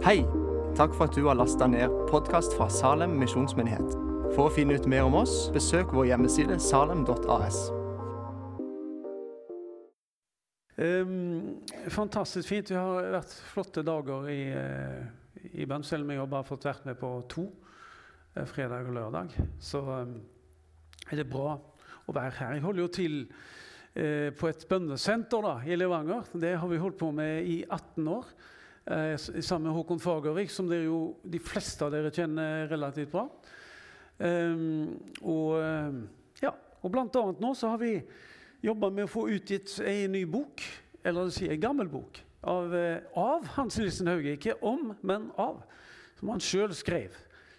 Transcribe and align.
Hei! 0.00 0.22
Takk 0.72 0.94
for 0.96 1.10
at 1.10 1.12
du 1.12 1.26
har 1.26 1.36
lasta 1.36 1.66
ned 1.68 1.92
podkast 2.08 2.54
fra 2.56 2.70
Salem 2.72 3.18
misjonsmyndighet. 3.20 3.90
For 4.32 4.46
å 4.46 4.52
finne 4.54 4.78
ut 4.80 4.86
mer 4.88 5.04
om 5.04 5.12
oss, 5.18 5.50
besøk 5.52 5.90
vår 5.92 6.06
hjemmeside 6.08 6.54
salem.as. 6.64 7.58
Um, 10.80 11.58
fantastisk 11.92 12.48
fint. 12.48 12.72
Vi 12.72 12.78
har 12.78 13.10
vært 13.12 13.34
flotte 13.50 13.84
dager 13.84 14.24
i, 14.32 14.38
uh, 14.56 15.42
i 15.52 15.66
bønn, 15.68 15.84
selv 15.84 16.08
har 16.16 16.30
bare 16.32 16.48
fått 16.48 16.64
vært 16.70 16.86
med 16.88 16.96
på 16.96 17.10
to. 17.28 17.44
Uh, 18.38 18.46
fredag 18.48 18.88
og 18.88 18.96
lørdag. 18.96 19.34
Så 19.60 19.82
um, 19.84 20.14
er 21.10 21.20
det 21.20 21.26
bra 21.28 21.58
å 22.08 22.14
være 22.16 22.38
her. 22.38 22.54
Jeg 22.56 22.64
holder 22.64 22.86
jo 22.86 22.94
til 22.96 23.18
uh, 23.28 24.32
på 24.32 24.48
et 24.48 24.64
bønnesenter 24.72 25.44
da, 25.44 25.52
i 25.68 25.76
Levanger. 25.76 26.32
Det 26.40 26.54
har 26.56 26.72
vi 26.72 26.80
holdt 26.80 26.98
på 27.04 27.12
med 27.20 27.52
i 27.52 27.58
18 27.68 28.08
år. 28.16 28.32
Eh, 28.90 29.16
sammen 29.16 29.62
med 29.62 29.72
Håkon 29.72 30.00
Fagervik, 30.00 30.50
som 30.50 30.66
dere 30.66 30.88
jo, 30.88 31.12
de 31.22 31.38
fleste 31.38 31.84
av 31.86 31.92
dere 31.94 32.10
kjenner 32.10 32.64
relativt 32.72 33.12
bra. 33.12 33.28
Um, 34.18 34.96
og, 35.22 35.52
eh, 35.62 35.98
ja, 36.42 36.50
og 36.82 36.96
annet 36.98 37.38
nå 37.40 37.52
så 37.54 37.70
har 37.70 37.78
vi 37.78 37.92
jobba 38.66 38.90
med 38.90 39.06
å 39.06 39.12
få 39.12 39.28
utgitt 39.30 39.76
ei 39.86 40.08
ny 40.10 40.24
bok, 40.26 40.64
eller 41.06 41.30
si 41.30 41.46
ei 41.46 41.56
gammel 41.56 41.86
bok, 41.88 42.18
av, 42.42 42.74
eh, 42.74 42.98
av 43.14 43.46
Hans 43.54 43.78
Nilsen 43.78 44.10
Hauge. 44.10 44.34
Ikke 44.34 44.58
om, 44.60 44.96
men 45.02 45.30
av. 45.38 45.62
Som 46.18 46.34
han 46.34 46.40
sjøl 46.40 46.74
skrev. 46.74 47.14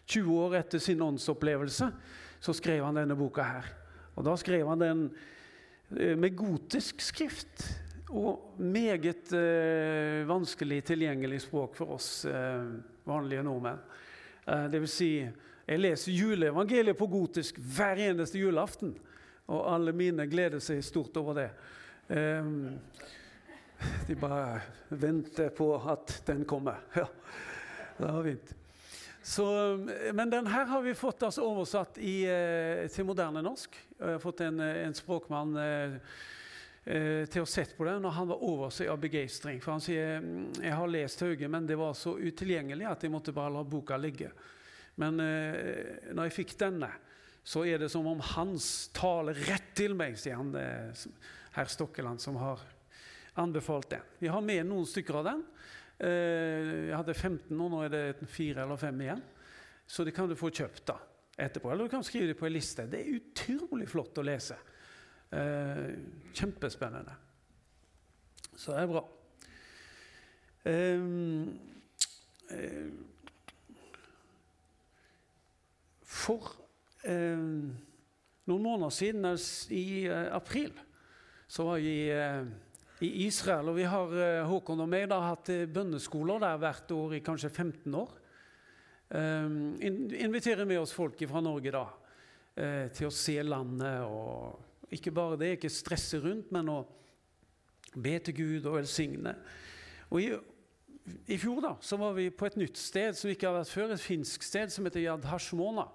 20 0.05 0.35
år 0.35 0.57
etter 0.59 0.79
sin 0.79 0.99
åndsopplevelse 0.99 1.93
så 2.41 2.53
skrev 2.53 2.83
han 2.83 2.95
denne 2.99 3.15
boka 3.15 3.41
her. 3.41 3.71
Og 4.17 4.25
da 4.25 4.35
skrev 4.35 4.67
han 4.67 4.79
den 4.79 5.15
med 5.89 6.35
gotisk 6.35 6.99
skrift. 6.99 7.80
Og 8.11 8.59
meget 8.59 9.31
eh, 9.31 10.27
vanskelig 10.27 10.81
tilgjengelig 10.83 11.45
språk 11.45 11.77
for 11.79 11.93
oss 11.95 12.25
eh, 12.27 12.65
vanlige 13.07 13.43
nordmenn. 13.47 13.79
Eh, 14.43 14.65
vil 14.73 14.87
si, 14.91 15.11
jeg 15.63 15.79
leser 15.79 16.11
juleevangeliet 16.11 16.97
på 16.99 17.07
gotisk 17.07 17.61
hver 17.63 18.01
eneste 18.09 18.41
julaften. 18.41 18.91
Og 19.47 19.63
alle 19.71 19.93
mine 19.95 20.25
gleder 20.27 20.59
seg 20.63 20.83
stort 20.83 21.15
over 21.21 21.39
det. 21.39 21.47
Eh, 22.11 22.51
de 24.09 24.17
bare 24.19 24.59
venter 24.89 25.53
på 25.55 25.71
at 25.79 26.17
den 26.27 26.43
kommer. 26.45 26.83
Ja, 26.99 27.07
det 28.07 28.11
har 28.11 28.23
fint. 28.25 28.53
Så, 29.21 29.45
men 30.17 30.31
den 30.31 30.47
her 30.49 30.65
har 30.65 30.81
vi 30.81 30.97
fått 30.97 31.23
altså 31.23 31.45
oversatt 31.45 31.99
i, 32.01 32.23
eh, 32.25 32.87
til 32.91 33.05
moderne 33.05 33.43
norsk. 33.45 33.75
Jeg 33.99 34.15
har 34.17 34.23
fått 34.23 34.41
en, 34.41 34.59
en 34.59 34.95
språkmann 34.97 35.59
eh, 35.61 35.99
Eh, 36.01 36.07
til 36.81 37.43
å 37.43 37.45
sett 37.45 37.75
på 37.77 37.85
det 37.85 37.91
når 38.01 38.13
han 38.15 38.29
var 38.31 38.39
over 38.41 38.71
seg 38.73 38.87
av 38.89 38.97
begeistring. 39.03 39.59
For 39.61 39.75
han 39.75 39.83
sier 39.85 40.15
mm, 40.23 40.63
jeg 40.63 40.73
har 40.73 40.89
lest 40.89 41.21
Hauge, 41.21 41.49
men 41.53 41.67
det 41.69 41.77
var 41.77 41.93
så 41.93 42.15
utilgjengelig 42.17 42.87
at 42.89 43.05
jeg 43.05 43.13
måtte 43.13 43.35
bare 43.35 43.53
la 43.53 43.61
boka 43.61 43.99
ligge. 44.01 44.31
Men 44.99 45.19
eh, 45.23 46.11
når 46.11 46.27
jeg 46.27 46.37
fikk 46.41 46.55
denne, 46.59 46.89
så 47.43 47.63
er 47.65 47.81
det 47.81 47.89
som 47.89 48.05
om 48.09 48.21
hans 48.35 48.65
taler 48.93 49.37
rett 49.47 49.71
til 49.77 49.95
meg, 49.97 50.17
sier 50.19 50.37
han 50.37 50.51
eh, 50.57 51.05
herr 51.55 51.71
Stokkeland, 51.71 52.21
som 52.21 52.37
har 52.41 52.61
anbefalt 53.41 53.89
den. 53.93 54.09
Vi 54.19 54.29
har 54.31 54.43
med 54.45 54.67
noen 54.69 54.87
stykker 54.89 55.21
av 55.21 55.29
den. 55.31 55.45
Eh, 56.01 56.89
jeg 56.89 56.97
hadde 56.97 57.17
15, 57.17 57.55
nå, 57.57 57.69
nå 57.71 57.85
er 57.85 57.93
det 57.93 58.29
fire 58.29 58.65
eller 58.65 58.81
fem 58.81 59.05
igjen. 59.05 59.23
Så 59.87 60.05
det 60.07 60.13
kan 60.15 60.29
du 60.29 60.37
få 60.39 60.51
kjøpt 60.53 60.85
da 60.91 60.97
etterpå. 61.41 61.71
Eller 61.71 61.87
du 61.87 61.93
kan 61.93 62.05
skrive 62.05 62.31
det 62.31 62.39
på 62.39 62.47
en 62.47 62.55
liste. 62.55 62.87
Det 62.89 63.01
er 63.01 63.17
utrolig 63.17 63.89
flott 63.89 64.21
å 64.21 64.25
lese. 64.25 64.57
Eh, 65.31 65.95
kjempespennende. 66.35 67.13
Så 68.55 68.73
det 68.73 68.81
er 68.81 68.89
bra. 68.89 69.03
Eh, 70.67 71.03
eh, 72.51 72.89
for 76.03 76.57
noen 77.01 78.61
måneder 78.61 78.91
siden, 78.93 79.25
i 79.73 80.05
april, 80.07 80.73
så 81.47 81.63
var 81.65 81.79
jeg 81.81 82.45
i 83.01 83.09
Israel. 83.25 83.71
Og 83.71 83.79
vi 83.79 83.87
har, 83.89 84.13
Håkon 84.45 84.83
og 84.83 84.89
meg, 84.91 85.07
da, 85.09 85.17
hatt 85.31 85.49
bønneskoler 85.73 86.43
der 86.43 86.59
hvert 86.61 86.91
år 86.91 87.15
i 87.15 87.23
kanskje 87.25 87.49
15 87.49 87.95
år. 87.95 88.11
Um, 89.11 89.75
inviterer 89.81 90.63
med 90.65 90.79
oss 90.79 90.93
folk 90.95 91.19
fra 91.27 91.41
Norge 91.43 91.71
da, 91.73 91.81
uh, 91.83 92.85
til 92.95 93.09
å 93.09 93.15
se 93.15 93.33
landet 93.43 94.05
og 94.05 94.70
ikke 94.91 95.13
bare 95.15 95.39
det, 95.39 95.53
ikke 95.55 95.71
stresse 95.71 96.19
rundt, 96.19 96.51
men 96.51 96.69
å 96.71 96.79
be 97.95 98.15
til 98.23 98.35
Gud 98.35 98.67
og 98.69 98.79
velsigne. 98.81 99.33
Og 100.11 100.23
i, 100.23 100.29
i 101.31 101.37
fjor 101.39 101.61
da, 101.63 101.73
så 101.83 101.99
var 101.99 102.15
vi 102.17 102.29
på 102.33 102.47
et 102.47 102.59
nytt 102.59 102.79
sted 102.79 103.15
som 103.17 103.31
ikke 103.31 103.47
har 103.47 103.57
vært 103.61 103.71
før, 103.71 103.93
et 103.95 104.03
finsk 104.03 104.43
sted 104.45 104.71
som 104.73 104.87
heter 104.87 105.05
Yad 105.05 105.27
Hashmona. 105.31 105.87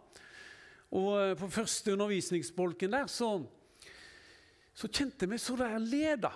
Og 0.96 1.10
eh, 1.20 1.34
på 1.38 1.50
første 1.52 1.92
undervisningsbolken 1.96 2.92
der 2.94 3.08
så, 3.10 3.30
så 4.74 4.88
kjente 4.88 5.28
vi 5.28 5.40
så 5.42 5.56
der 5.60 5.78
leda 5.82 6.32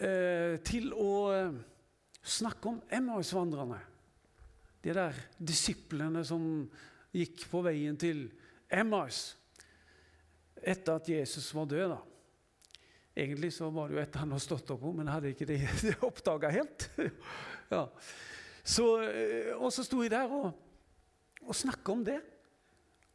eh, 0.00 0.58
til 0.66 0.90
å 0.96 1.12
eh, 1.34 1.60
snakke 2.22 2.72
om 2.72 2.80
Emmaus-vandrerne. 2.90 3.78
De 4.82 4.94
der 4.96 5.18
disiplene 5.38 6.24
som 6.26 6.42
gikk 7.14 7.44
på 7.50 7.60
veien 7.62 7.98
til 8.00 8.24
Emmaus 8.72 9.36
etter 10.62 10.98
at 10.98 11.08
Jesus 11.08 11.50
var 11.54 11.68
død. 11.70 11.94
da. 11.94 12.00
Egentlig 13.16 13.52
så 13.52 13.68
var 13.70 13.88
det 13.88 13.96
jo 13.96 14.02
etter 14.02 14.22
han 14.22 14.32
hadde 14.32 14.44
stått 14.44 14.70
opp, 14.72 14.84
men 14.96 15.10
hadde 15.10 15.32
ikke 15.34 15.48
det 15.48 15.60
de 15.84 15.94
oppdaga 16.06 16.52
helt. 16.54 16.88
ja. 17.74 17.84
så, 18.64 18.86
eh, 19.04 19.52
og 19.58 19.72
så 19.74 19.84
sto 19.84 20.00
jeg 20.04 20.14
der 20.14 20.32
og, 20.32 20.52
og 21.44 21.54
snakka 21.56 21.92
om 21.92 22.04
det. 22.06 22.18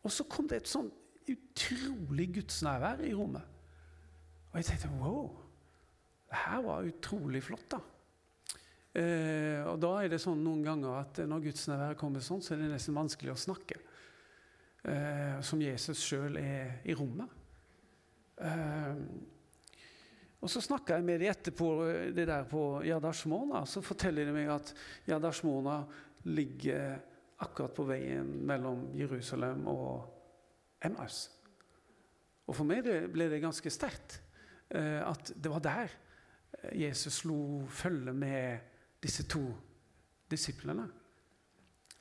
Og 0.05 0.13
så 0.13 0.27
kom 0.29 0.47
det 0.47 0.61
et 0.61 0.71
sånn 0.71 0.91
utrolig 1.27 2.29
gudsnærvær 2.37 3.03
i 3.03 3.13
rommet. 3.17 3.55
Og 4.51 4.59
jeg 4.61 4.69
tenkte 4.69 4.93
wow, 5.01 5.31
det 6.27 6.43
her 6.45 6.63
var 6.63 6.87
utrolig 6.87 7.41
flott, 7.43 7.67
da. 7.73 7.81
Eh, 8.97 9.61
og 9.67 9.77
da 9.81 9.91
er 10.01 10.09
det 10.09 10.21
sånn 10.23 10.39
noen 10.41 10.63
ganger 10.65 11.01
at 11.01 11.19
når 11.27 11.43
gudsnærværet 11.49 11.99
kommer 11.99 12.23
sånn, 12.23 12.41
så 12.41 12.55
er 12.55 12.63
det 12.63 12.71
nesten 12.71 12.97
vanskelig 12.97 13.33
å 13.33 13.41
snakke. 13.47 13.77
Eh, 14.83 15.39
som 15.41 15.61
Jesus 15.61 16.01
sjøl 16.05 16.37
er 16.39 16.79
i 16.87 16.95
rommet. 16.95 17.29
Eh, 18.37 18.99
og 20.37 20.49
Så 20.49 20.61
snakka 20.61 20.95
jeg 20.95 21.05
med 21.07 21.19
dem 21.19 21.31
etterpå 21.33 21.69
det 22.13 22.27
der 22.29 22.45
på 22.47 22.83
Yadashmona. 22.85 23.65
Så 23.65 23.81
forteller 23.81 24.25
de 24.25 24.35
meg 24.35 24.51
at 24.53 24.73
Yadashmona 25.09 25.81
ligger 26.29 26.99
akkurat 27.41 27.73
på 27.73 27.87
veien 27.89 28.29
mellom 28.45 28.91
Jerusalem 28.97 29.65
og 29.67 30.05
Emmaus. 30.81 31.27
Og 32.47 32.55
For 32.55 32.67
meg 32.69 32.85
ble 32.85 33.27
det 33.31 33.41
ganske 33.43 33.71
sterkt 33.73 34.21
eh, 34.69 35.01
at 35.01 35.33
det 35.35 35.51
var 35.51 35.63
der 35.65 35.97
Jesus 36.73 37.21
slo 37.21 37.65
følge 37.69 38.13
med 38.13 38.59
disse 39.03 39.27
to 39.29 39.43
disiplene. 40.31 40.87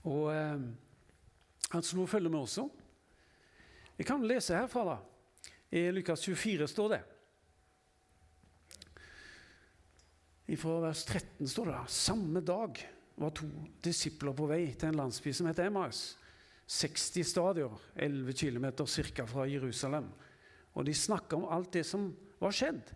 Og 0.06 0.30
uh, 0.30 0.62
han 1.70 1.82
slo 1.82 2.06
følge 2.06 2.30
med 2.30 2.40
også. 2.44 2.68
Vi 3.96 4.04
kan 4.04 4.24
lese 4.26 4.56
herfra, 4.56 4.84
da. 4.84 4.96
I 5.70 5.88
Lukas 5.90 6.22
24 6.22 6.68
står 6.70 6.92
det. 6.94 7.02
Fra 10.56 10.76
vers 10.84 11.02
13 11.04 11.48
står 11.50 11.66
det 11.66 11.74
da 11.74 11.86
samme 11.90 12.42
dag 12.44 12.78
var 13.16 13.32
to 13.34 13.48
disipler 13.82 14.36
på 14.36 14.46
vei 14.46 14.68
til 14.78 14.92
en 14.92 15.00
landsby 15.00 15.32
som 15.34 15.48
heter 15.48 15.66
Emmaus. 15.66 16.14
60 16.66 17.26
stadier, 17.26 17.72
11 17.94 18.32
km 18.32 18.66
ca. 18.84 19.26
fra 19.26 19.46
Jerusalem. 19.46 20.08
Og 20.74 20.84
de 20.84 20.94
snakka 20.94 21.36
om 21.36 21.48
alt 21.50 21.72
det 21.72 21.84
som 21.86 22.10
var 22.38 22.54
skjedd. 22.54 22.92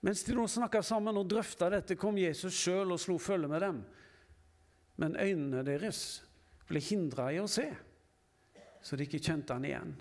Mens 0.00 0.22
de 0.24 0.34
nå 0.34 0.46
snakka 0.48 0.82
sammen 0.82 1.16
og 1.20 1.28
drøfta 1.28 1.70
dette, 1.70 1.96
kom 1.96 2.18
Jesus 2.18 2.56
sjøl 2.56 2.92
og 2.92 3.00
slo 3.00 3.18
følge 3.18 3.48
med 3.48 3.62
dem. 3.62 3.82
Men 5.00 5.16
øynene 5.16 5.64
deres 5.64 6.22
ble 6.70 6.82
hindra 6.82 7.30
i 7.34 7.40
å 7.42 7.48
se, 7.50 7.66
så 8.80 8.96
de 8.96 9.04
ikke 9.04 9.20
kjente 9.20 9.56
han 9.56 9.66
igjen. 9.66 9.96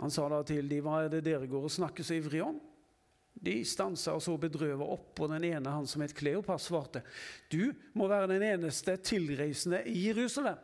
Han 0.00 0.12
sa 0.12 0.28
da 0.28 0.42
til 0.44 0.68
dem, 0.68 0.84
'Hva 0.84 1.04
er 1.04 1.08
det 1.08 1.24
dere 1.24 1.46
går 1.46 1.68
og 1.68 1.70
snakker 1.70 2.04
så 2.04 2.16
ivrig 2.16 2.42
om?' 2.44 2.60
De 3.36 3.64
stansa 3.64 4.14
og 4.16 4.22
så 4.22 4.36
bedrøvet 4.40 4.88
opp, 4.88 5.20
og 5.20 5.28
den 5.28 5.44
ene, 5.44 5.70
han 5.70 5.86
som 5.86 6.00
het 6.00 6.14
Kleopas, 6.14 6.68
svarte, 6.68 7.02
'Du 7.50 7.72
må 7.94 8.08
være 8.08 8.32
den 8.32 8.42
eneste 8.42 8.96
tilreisende 8.96 9.82
i 9.86 10.08
Jerusalem 10.08 10.56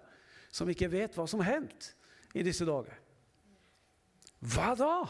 som 0.51 0.69
ikke 0.69 0.91
vet 0.91 1.15
hva 1.15 1.27
som 1.29 1.41
har 1.41 1.61
hendt 1.61 1.95
i 2.35 2.43
disse 2.43 2.65
dager.' 2.65 2.99
Hva 4.41 4.75
da? 4.75 5.07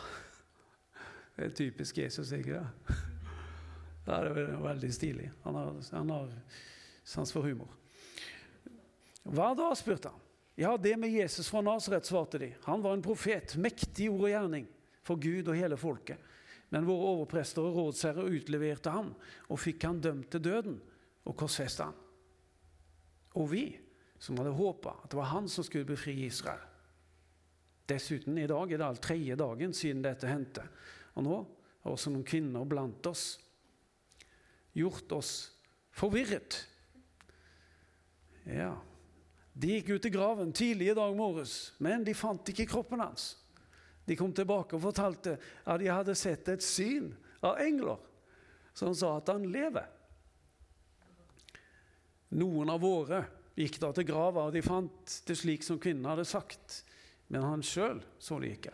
Det 1.36 1.44
er 1.44 1.54
typisk 1.56 1.98
Jesus, 1.98 2.32
ikke 2.32 2.52
det? 2.52 2.96
Det 4.06 4.14
er 4.14 4.58
veldig 4.60 4.94
stilig. 4.94 5.30
Han 5.44 5.54
har, 5.54 5.74
han 5.92 6.10
har 6.10 6.28
sans 7.04 7.32
for 7.32 7.42
humor. 7.42 7.70
Hva 9.22 9.52
da? 9.58 9.70
spurte 9.78 10.10
han. 10.10 10.20
Ja, 10.58 10.76
det 10.76 10.96
med 11.00 11.12
Jesus 11.12 11.48
fra 11.48 11.62
Nasaret, 11.64 12.06
svarte 12.06 12.38
de. 12.38 12.50
Han 12.66 12.82
var 12.84 12.96
en 12.96 13.04
profet, 13.04 13.56
mektig 13.56 14.10
ord 14.12 14.26
og 14.26 14.32
gjerning 14.32 14.66
for 15.06 15.20
Gud 15.20 15.48
og 15.48 15.56
hele 15.56 15.78
folket. 15.80 16.20
Men 16.72 16.86
våre 16.88 17.14
overprester 17.16 17.64
og 17.64 17.78
rådsherrer 17.78 18.32
utleverte 18.32 18.92
ham 18.92 19.12
og 19.48 19.60
fikk 19.60 19.86
han 19.88 20.00
dømt 20.00 20.30
til 20.32 20.44
døden 20.44 20.76
og 21.28 21.36
korsfesta 21.38 21.88
han. 21.90 21.98
Og 23.40 23.48
vi 23.52 23.64
som 24.22 24.36
hadde 24.38 24.54
håpa 24.56 24.94
at 25.02 25.10
det 25.12 25.18
var 25.18 25.32
han 25.32 25.48
som 25.50 25.64
skulle 25.66 25.88
befri 25.88 26.14
Israel. 26.26 26.62
Dessuten, 27.88 28.38
i 28.38 28.46
dag 28.48 28.70
er 28.70 28.78
det 28.78 28.86
all 28.86 29.00
tredje 29.02 29.36
dagen 29.36 29.72
siden 29.76 30.04
dette 30.04 30.28
hendte. 30.30 30.64
Og 31.18 31.26
nå 31.26 31.38
har 31.82 31.96
også 31.96 32.12
noen 32.12 32.28
kvinner 32.28 32.68
blant 32.68 33.08
oss 33.10 33.26
gjort 34.76 35.12
oss 35.16 35.32
forvirret. 35.92 36.60
Ja, 38.46 38.76
De 39.52 39.74
gikk 39.76 39.92
ut 39.92 40.08
i 40.08 40.12
graven 40.12 40.52
tidlig 40.56 40.90
i 40.90 40.96
dag 40.96 41.16
morges, 41.16 41.74
men 41.82 42.04
de 42.04 42.14
fant 42.16 42.48
ikke 42.48 42.70
kroppen 42.70 43.02
hans. 43.04 43.34
De 44.08 44.16
kom 44.18 44.32
tilbake 44.34 44.76
og 44.76 44.84
fortalte 44.88 45.36
at 45.38 45.80
de 45.80 45.90
hadde 45.92 46.16
sett 46.18 46.48
et 46.50 46.64
syn 46.64 47.12
av 47.44 47.60
engler 47.62 48.00
som 48.74 48.94
sa 48.96 49.18
at 49.18 49.30
han 49.30 49.44
lever. 49.52 49.86
Noen 52.32 52.72
av 52.72 52.80
våre 52.80 53.20
gikk 53.58 53.76
da 53.82 53.92
til 53.92 54.08
grava, 54.08 54.46
og 54.48 54.54
de 54.56 54.64
fant 54.64 55.16
det 55.28 55.36
slik 55.36 55.64
som 55.66 55.80
kvinnen 55.80 56.08
hadde 56.08 56.24
sagt. 56.26 56.80
Men 57.28 57.44
han 57.44 57.64
sjøl 57.64 58.00
så 58.20 58.38
det 58.40 58.54
ikke. 58.56 58.72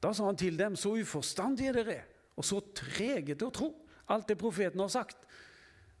Da 0.00 0.12
sa 0.16 0.28
han 0.28 0.38
til 0.40 0.56
dem, 0.56 0.76
så 0.76 0.94
uforstandige 0.96 1.72
dere 1.76 1.96
er, 2.00 2.04
og 2.36 2.46
så 2.46 2.60
trege 2.76 3.34
til 3.34 3.48
å 3.48 3.54
tro 3.56 3.70
alt 4.12 4.28
det 4.28 4.38
profeten 4.40 4.80
har 4.80 4.92
sagt. 4.92 5.26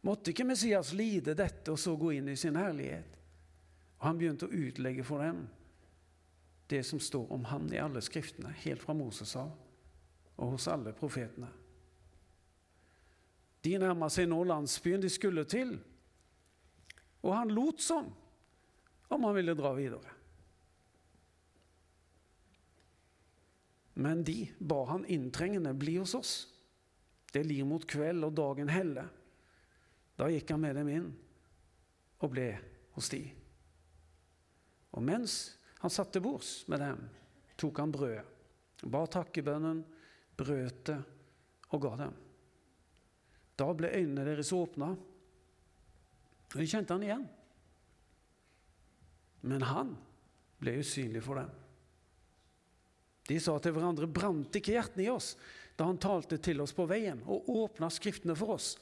Måtte 0.04 0.32
ikke 0.32 0.46
Messias 0.48 0.94
lide 0.96 1.34
dette 1.36 1.72
og 1.72 1.80
så 1.80 1.92
gå 2.00 2.14
inn 2.16 2.30
i 2.32 2.38
sin 2.40 2.56
herlighet? 2.56 3.19
Og 4.00 4.06
Han 4.08 4.18
begynte 4.18 4.48
å 4.48 4.54
utlegge 4.54 5.04
for 5.04 5.22
dem 5.24 5.44
det 6.70 6.84
som 6.86 7.00
står 7.02 7.32
om 7.34 7.44
han 7.50 7.66
i 7.74 7.80
alle 7.82 8.00
skriftene, 8.00 8.52
helt 8.62 8.82
fra 8.82 8.94
Moses 8.94 9.32
av 9.36 9.50
og 10.40 10.54
hos 10.54 10.68
alle 10.70 10.92
profetene. 10.96 11.48
De 13.60 13.74
nærma 13.76 14.06
seg 14.08 14.28
nå 14.30 14.38
landsbyen 14.46 15.02
de 15.02 15.10
skulle 15.12 15.44
til, 15.50 15.74
og 17.20 17.34
han 17.34 17.52
lot 17.52 17.82
som 17.84 18.06
om 19.10 19.26
han 19.26 19.36
ville 19.36 19.56
dra 19.58 19.74
videre. 19.76 20.14
Men 24.00 24.22
de 24.24 24.46
ba 24.58 24.84
han 24.94 25.04
inntrengende 25.12 25.74
bli 25.76 25.98
hos 25.98 26.14
oss. 26.16 26.32
Det 27.34 27.42
lir 27.44 27.66
mot 27.68 27.84
kveld, 27.84 28.24
og 28.24 28.32
dagen 28.38 28.70
helle. 28.72 29.04
Da 30.16 30.30
gikk 30.32 30.54
han 30.54 30.62
med 30.62 30.78
dem 30.78 30.88
inn 30.88 31.10
og 32.20 32.32
ble 32.32 32.54
hos 32.96 33.10
de. 33.12 33.20
Og 34.96 35.04
mens 35.06 35.36
han 35.80 35.92
satt 35.92 36.12
til 36.14 36.24
bords 36.24 36.64
med 36.70 36.82
dem, 36.82 37.04
tok 37.60 37.78
han 37.82 37.92
brødet, 37.94 38.24
ba 38.90 39.04
takkebønnen, 39.12 39.82
brøt 40.40 40.84
det 40.88 40.98
og 41.70 41.82
ga 41.84 41.94
dem. 42.00 42.14
Da 43.60 43.68
ble 43.76 43.92
øynene 43.92 44.24
deres 44.24 44.52
åpna, 44.56 44.94
og 46.50 46.56
de 46.56 46.66
kjente 46.66 46.96
han 46.96 47.04
igjen. 47.04 47.26
Men 49.46 49.64
han 49.68 49.94
ble 50.60 50.78
usynlig 50.80 51.22
for 51.24 51.40
dem. 51.40 51.50
De 53.30 53.36
sa 53.40 53.54
til 53.62 53.76
hverandre, 53.76 54.08
brant 54.10 54.56
ikke 54.58 54.74
hjertene 54.74 55.06
i 55.06 55.12
oss 55.12 55.34
da 55.78 55.86
han 55.86 56.00
talte 56.02 56.36
til 56.42 56.60
oss 56.60 56.74
på 56.76 56.84
veien 56.90 57.22
og 57.30 57.46
åpna 57.48 57.88
Skriftene 57.92 58.34
for 58.36 58.56
oss? 58.56 58.74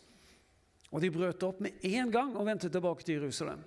Og 0.89 1.03
de 1.05 1.11
brøt 1.13 1.45
opp 1.45 1.61
med 1.63 1.85
en 1.85 2.11
gang 2.11 2.33
og 2.35 2.47
vendte 2.49 2.71
tilbake 2.73 3.05
til 3.05 3.21
Jerusalem. 3.21 3.61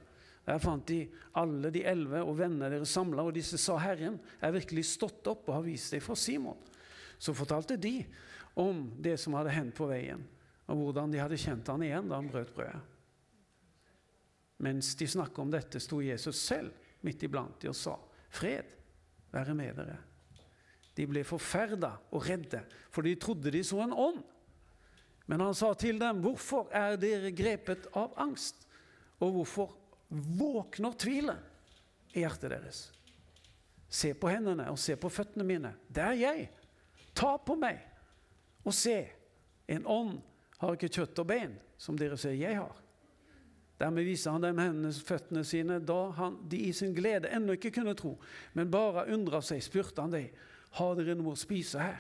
Der 0.46 0.60
fant 0.60 0.88
de 0.90 1.04
alle 1.38 1.70
de 1.74 1.84
elleve 1.86 2.24
og 2.26 2.38
vennene 2.40 2.72
deres 2.74 2.94
samla, 2.96 3.24
og 3.24 3.36
disse 3.36 3.60
sa, 3.62 3.78
'Herren 3.78 4.20
er 4.42 4.56
virkelig 4.56 4.86
stått 4.86 5.28
opp 5.28 5.50
og 5.50 5.60
har 5.60 5.68
vist 5.68 5.94
seg 5.94 6.02
for 6.02 6.16
Simon.' 6.16 6.70
Så 7.22 7.34
fortalte 7.38 7.78
de 7.78 8.06
om 8.56 8.88
det 8.98 9.20
som 9.20 9.34
hadde 9.38 9.54
hendt 9.54 9.76
på 9.78 9.86
veien, 9.86 10.24
og 10.68 10.78
hvordan 10.78 11.12
de 11.12 11.20
hadde 11.22 11.38
kjent 11.38 11.68
han 11.68 11.84
igjen 11.86 12.10
da 12.10 12.18
han 12.18 12.30
brøt 12.32 12.54
brødet. 12.56 12.82
Mens 14.62 14.96
de 14.96 15.08
snakket 15.08 15.40
om 15.40 15.52
dette, 15.52 15.80
sto 15.82 16.02
Jesus 16.02 16.38
selv 16.38 16.74
midt 17.02 17.24
iblant 17.24 17.62
dem 17.62 17.70
og 17.70 17.78
sa, 17.78 17.98
'Fred 18.30 18.66
være 19.32 19.54
med 19.54 19.76
dere.' 19.76 20.00
De 20.96 21.06
ble 21.08 21.24
forferda 21.24 21.94
og 22.12 22.26
redde, 22.28 22.64
for 22.92 23.02
de 23.02 23.16
trodde 23.16 23.52
de 23.52 23.64
så 23.64 23.84
en 23.84 23.94
ånd. 23.94 24.24
Men 25.28 25.40
han 25.40 25.54
sa 25.54 25.74
til 25.74 26.00
dem, 26.00 26.22
'Hvorfor 26.22 26.68
er 26.72 26.98
dere 26.98 27.32
grepet 27.32 27.88
av 27.94 28.14
angst?' 28.18 28.68
Og 29.22 29.32
hvorfor 29.32 29.81
våkner 30.12 30.92
tvilet 31.00 32.13
i 32.13 32.24
hjertet 32.25 32.52
deres. 32.52 32.81
Se 33.92 34.13
på 34.16 34.30
hendene 34.31 34.68
og 34.72 34.80
se 34.80 34.96
på 35.00 35.12
føttene 35.12 35.46
mine. 35.48 35.74
Det 35.88 36.04
er 36.04 36.19
jeg. 36.19 36.46
Ta 37.16 37.38
på 37.40 37.56
meg 37.60 37.80
og 38.63 38.75
se. 38.75 39.00
En 39.72 39.88
ånd 39.88 40.19
har 40.62 40.75
ikke 40.75 40.92
kjøtt 40.92 41.24
og 41.24 41.28
bein, 41.31 41.56
som 41.80 41.98
dere 42.00 42.19
ser 42.19 42.36
jeg 42.36 42.60
har. 42.60 42.75
Dermed 43.81 44.06
viser 44.06 44.36
han 44.36 44.44
dem 44.44 44.60
hendene 44.62 44.92
og 44.92 45.08
føttene 45.08 45.42
sine, 45.48 45.80
da 45.81 46.00
han, 46.19 46.38
de 46.52 46.60
i 46.68 46.74
sin 46.75 46.94
glede 46.94 47.31
ennå 47.34 47.56
ikke 47.58 47.74
kunne 47.80 47.96
tro, 47.98 48.13
men 48.54 48.69
bare 48.72 49.08
undra 49.16 49.40
seg, 49.42 49.63
spurte 49.66 50.04
han 50.04 50.13
dem, 50.13 50.28
har 50.78 50.94
dere 51.00 51.16
noe 51.18 51.34
å 51.34 51.40
spise 51.40 51.81
her? 51.81 51.98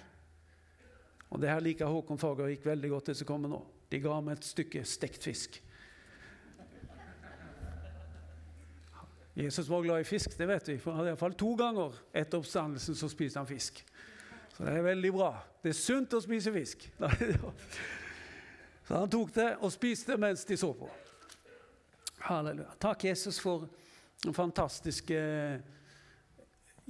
Og 1.31 1.39
Det 1.41 1.49
her 1.49 1.63
liker 1.63 1.89
Håkon 1.89 2.19
Fagervik 2.19 2.65
veldig 2.67 2.91
godt, 2.91 3.09
det 3.09 3.17
som 3.21 3.27
kommer 3.31 3.49
nå. 3.49 3.61
De 3.89 3.99
ga 4.03 4.13
ham 4.13 4.29
et 4.31 4.45
stykke 4.45 4.83
stekt 4.87 5.23
fisk. 5.23 5.61
Jesus 9.33 9.67
var 9.67 9.81
glad 9.81 10.01
i 10.01 10.07
fisk, 10.07 10.37
det 10.37 10.47
vet 10.47 10.67
vi. 10.67 10.77
For 10.79 10.91
han 10.91 11.01
hadde 11.01 11.13
iallfall 11.13 11.35
to 11.39 11.53
ganger 11.59 11.95
etter 12.11 12.41
oppstandelsen 12.41 12.97
så 12.99 13.09
spiste 13.11 13.39
han 13.39 13.47
fisk. 13.47 13.79
Så 14.51 14.65
det 14.65 14.73
er 14.75 14.83
veldig 14.85 15.11
bra. 15.15 15.31
Det 15.63 15.71
er 15.71 15.77
sunt 15.79 16.13
å 16.17 16.19
spise 16.23 16.51
fisk. 16.53 16.89
Så 18.87 18.97
han 18.97 19.11
tok 19.13 19.29
det 19.35 19.47
og 19.63 19.71
spiste 19.71 20.17
mens 20.19 20.41
de 20.43 20.57
så 20.59 20.67
på. 20.75 20.87
Halleluja. 22.25 22.73
Takk, 22.81 23.05
Jesus, 23.07 23.37
for 23.39 23.69
den 24.25 24.35
fantastiske 24.35 25.19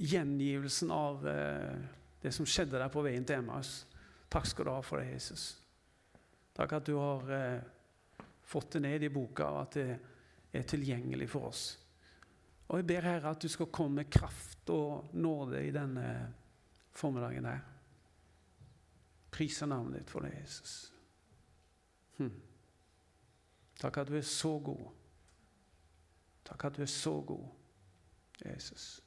gjengivelsen 0.02 0.90
av 0.90 1.28
eh, 1.28 1.76
det 2.24 2.32
som 2.34 2.48
skjedde 2.48 2.80
der 2.80 2.90
på 2.90 3.04
veien 3.06 3.24
til 3.28 3.38
Emmaus. 3.38 3.84
Takk 4.32 4.48
skal 4.50 4.66
du 4.66 4.72
ha 4.72 4.80
for 4.82 4.98
det, 4.98 5.12
Jesus. 5.12 5.44
Takk 6.56 6.74
at 6.80 6.88
du 6.88 6.96
har 6.98 7.30
eh, 7.36 8.26
fått 8.50 8.74
det 8.76 8.82
ned 8.88 9.06
i 9.06 9.12
boka, 9.12 9.46
og 9.46 9.60
at 9.62 9.78
det 9.78 9.86
er 10.58 10.68
tilgjengelig 10.68 11.30
for 11.30 11.52
oss. 11.52 11.64
Og 12.68 12.78
jeg 12.78 12.86
ber 12.86 13.00
Herre 13.04 13.34
at 13.34 13.42
du 13.42 13.48
skal 13.48 13.70
komme 13.74 14.02
med 14.02 14.10
kraft 14.10 14.70
og 14.70 15.10
nåde 15.12 15.60
i 15.66 15.72
denne 15.74 16.34
formiddagen 16.92 17.44
her. 17.44 17.60
Priser 19.32 19.66
navnet 19.66 20.00
ditt 20.00 20.10
for 20.12 20.24
det, 20.24 20.32
Jesus. 20.40 20.92
Hm. 22.18 22.32
Takk 23.80 24.02
at 24.02 24.08
du 24.12 24.16
er 24.16 24.26
så 24.26 24.58
god. 24.58 24.90
Takk 26.44 26.64
at 26.64 26.76
du 26.76 26.82
er 26.82 26.90
så 26.90 27.14
god, 27.26 27.48
Jesus. 28.44 29.00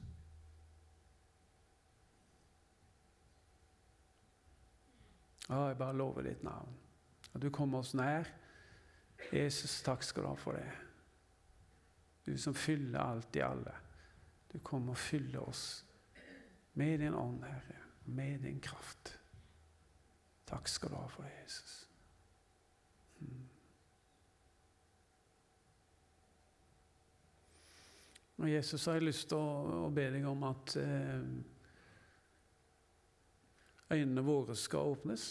Å, 5.46 5.68
jeg 5.70 5.78
bare 5.78 5.98
lover 5.98 6.26
ditt 6.26 6.42
navn. 6.44 6.74
At 7.36 7.42
du 7.44 7.52
kommer 7.54 7.84
oss 7.84 7.94
nær. 7.98 8.26
Jesus, 9.32 9.82
takk 9.86 10.04
skal 10.04 10.26
du 10.26 10.32
ha 10.32 10.40
for 10.40 10.58
det. 10.58 10.85
Du 12.26 12.38
som 12.38 12.54
fyller 12.54 13.00
alt 13.00 13.36
i 13.36 13.42
alle. 13.42 13.76
Du 14.52 14.60
kommer 14.60 14.96
og 14.96 14.98
fyller 14.98 15.40
oss 15.40 15.86
med 16.74 17.00
din 17.00 17.14
ånd, 17.14 17.44
Herre, 17.44 17.82
med 18.06 18.40
din 18.40 18.60
kraft. 18.60 19.20
Takk 20.46 20.68
skal 20.68 20.90
du 20.92 20.96
ha 20.96 21.08
for 21.10 21.24
det, 21.24 21.32
Jesus. 21.44 21.76
Hmm. 23.20 23.46
Og 28.38 28.50
Jesus 28.52 28.86
har 28.86 28.98
jeg 28.98 29.08
lyst 29.08 29.30
til 29.32 29.40
å, 29.40 29.86
å 29.88 29.92
be 29.96 30.10
deg 30.12 30.26
om 30.28 30.44
at 30.50 30.76
eh, 30.82 31.30
øynene 33.96 34.26
våre 34.28 34.58
skal 34.60 34.96
åpnes. 34.96 35.28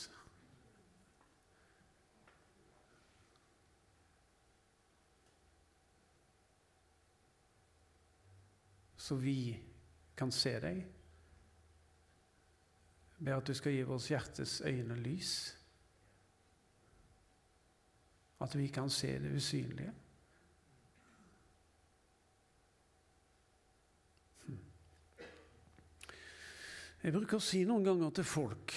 Så 9.05 9.15
vi 9.15 9.61
kan 10.17 10.31
se 10.33 10.55
deg. 10.65 10.79
Jeg 13.19 13.27
ber 13.27 13.37
at 13.37 13.51
du 13.51 13.53
skal 13.57 13.75
gi 13.77 13.83
vårt 13.85 14.07
hjertes 14.09 14.63
øyne 14.65 14.97
lys. 14.97 15.35
At 18.41 18.57
vi 18.57 18.71
kan 18.73 18.89
se 18.91 19.13
det 19.21 19.37
usynlige. 19.37 19.93
Hm. 24.47 24.59
Jeg 27.05 27.17
bruker 27.21 27.37
å 27.37 27.45
si 27.45 27.65
noen 27.69 27.85
ganger 27.85 28.11
til 28.17 28.29
folk 28.33 28.75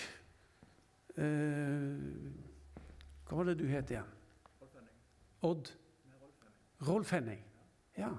eh, 1.16 1.98
Hva 3.28 3.40
var 3.40 3.48
det 3.48 3.62
du 3.64 3.70
het 3.72 3.96
igjen? 3.96 4.16
Odd? 5.48 5.78
Rolf 6.84 7.16
Henning. 7.16 7.40
Ja. 7.96 8.12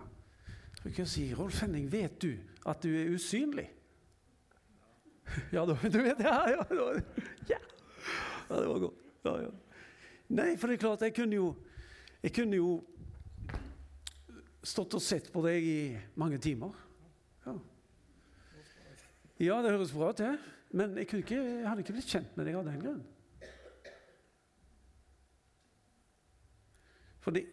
Så 0.89 0.95
kan 0.95 1.07
si, 1.07 1.35
Rolf 1.37 1.59
Henning, 1.61 1.85
vet 1.93 2.15
du 2.23 2.31
at 2.65 2.81
du 2.81 2.89
er 2.97 3.11
usynlig? 3.13 3.67
Ja, 5.53 5.67
du 5.67 5.75
vet 5.77 6.21
ja, 6.25 6.37
ja, 6.49 6.63
ja. 6.73 6.87
ja 7.51 7.59
det 8.49 8.69
var 8.71 8.79
godt. 8.79 9.03
Ja, 9.25 9.35
ja. 9.43 9.51
Nei, 10.33 10.55
for 10.57 10.73
det 10.73 10.79
er 10.79 10.81
klart, 10.81 11.05
jeg 11.05 11.13
kunne 11.19 11.37
jo, 11.37 11.51
jeg 12.23 12.33
kunne 12.33 12.57
jo 12.57 12.71
stått 14.65 14.97
og 14.97 15.05
sett 15.05 15.29
på 15.35 15.45
deg 15.45 15.69
i 15.69 15.77
mange 16.17 16.41
timer. 16.41 16.73
Ja, 17.45 17.59
ja 19.51 19.61
det 19.61 19.77
høres 19.77 19.93
bra 19.93 20.09
ut, 20.09 20.25
det. 20.25 20.33
Men 20.73 20.97
jeg, 20.97 21.13
ikke, 21.21 21.37
jeg 21.37 21.69
hadde 21.69 21.85
ikke 21.85 21.99
blitt 22.01 22.17
kjent 22.17 22.33
med 22.41 22.49
deg 22.49 22.57
av 22.57 22.73
den 22.73 22.81
grunn. 22.81 23.05
For 27.21 27.37
det 27.37 27.45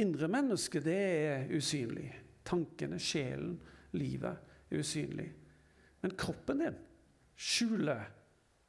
indre 0.00 0.32
mennesket, 0.32 0.88
det 0.88 1.00
er 1.28 1.48
usynlig. 1.52 2.08
Tankene, 2.44 2.98
sjelen, 3.00 3.56
livet 3.92 4.70
er 4.70 4.82
usynlig. 4.82 5.28
Men 6.02 6.16
kroppen 6.18 6.62
din 6.64 6.78
skjuler 7.38 8.04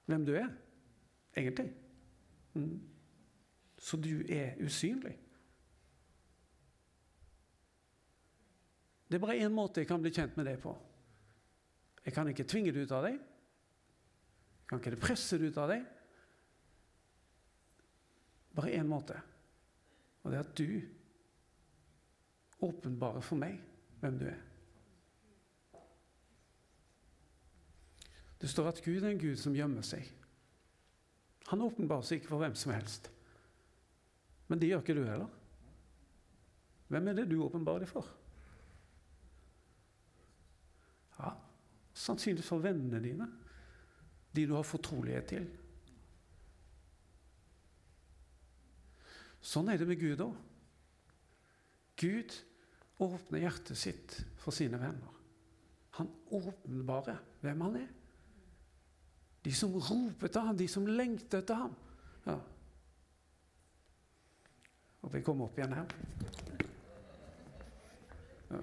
hvem 0.05 0.25
du 0.27 0.33
er, 0.37 0.49
egentlig. 1.37 1.71
Mm. 2.53 2.79
Så 3.77 3.97
du 3.97 4.23
er 4.29 4.57
usynlig. 4.63 5.15
Det 9.07 9.19
er 9.19 9.21
bare 9.21 9.41
én 9.45 9.53
måte 9.53 9.81
jeg 9.81 9.89
kan 9.89 10.01
bli 10.01 10.13
kjent 10.13 10.37
med 10.37 10.47
det 10.49 10.55
på. 10.61 10.71
Jeg 12.03 12.13
kan 12.15 12.27
ikke 12.27 12.47
tvinge 12.49 12.71
det 12.73 12.85
ut 12.85 12.93
av 12.95 13.05
deg. 13.05 13.19
Jeg 13.19 14.69
kan 14.69 14.81
ikke 14.81 15.03
presse 15.03 15.37
det 15.37 15.51
ut 15.51 15.59
av 15.61 15.69
deg. 15.69 15.83
Bare 18.57 18.73
én 18.73 18.89
måte. 18.89 19.19
Og 20.23 20.31
det 20.31 20.39
er 20.39 20.47
at 20.47 20.57
du 20.57 20.67
åpenbarer 22.63 23.23
for 23.23 23.39
meg 23.39 23.59
hvem 24.01 24.17
du 24.19 24.25
er. 24.31 24.41
Det 28.43 28.49
står 28.51 28.73
at 28.73 28.81
Gud 28.83 29.03
er 29.03 29.13
en 29.13 29.21
Gud 29.21 29.37
som 29.39 29.55
gjemmer 29.55 29.85
seg. 29.87 30.09
Han 31.47 31.63
åpenbarer 31.63 32.03
seg 32.07 32.19
ikke 32.19 32.33
for 32.33 32.43
hvem 32.43 32.55
som 32.59 32.73
helst. 32.75 33.07
Men 34.51 34.59
det 34.59 34.67
gjør 34.67 34.83
ikke 34.83 34.97
du 34.97 35.05
heller. 35.07 35.31
Hvem 36.91 37.07
er 37.07 37.17
det 37.17 37.29
du 37.31 37.37
åpenbarer 37.45 37.85
deg 37.85 37.91
for? 37.91 38.09
Ja, 41.19 41.31
Sannsynligvis 41.93 42.49
for 42.49 42.63
vennene 42.63 42.99
dine. 42.99 43.29
De 44.35 44.47
du 44.49 44.55
har 44.57 44.65
fortrolighet 44.67 45.29
til. 45.29 45.45
Sånn 49.43 49.69
er 49.69 49.79
det 49.79 49.87
med 49.87 49.99
Gud 50.01 50.23
òg. 50.23 50.35
Gud 51.99 52.35
åpner 53.01 53.43
hjertet 53.43 53.77
sitt 53.77 54.19
for 54.41 54.55
sine 54.55 54.79
venner. 54.81 55.13
Han 55.97 56.09
åpenbarer 56.33 57.19
hvem 57.41 57.61
han 57.67 57.77
er. 57.81 57.89
De 59.43 59.53
som 59.53 59.73
roper 59.75 60.31
til 60.31 60.41
ham, 60.41 60.57
de 60.57 60.67
som 60.71 60.85
lengter 60.87 61.43
etter 61.43 61.59
ham. 61.59 61.73
Ja. 62.25 62.37
Håper 65.03 65.19
jeg 65.19 65.25
kommer 65.27 65.49
opp 65.49 65.57
igjen 65.59 65.75
her. 65.75 65.97
Ja. 68.53 68.61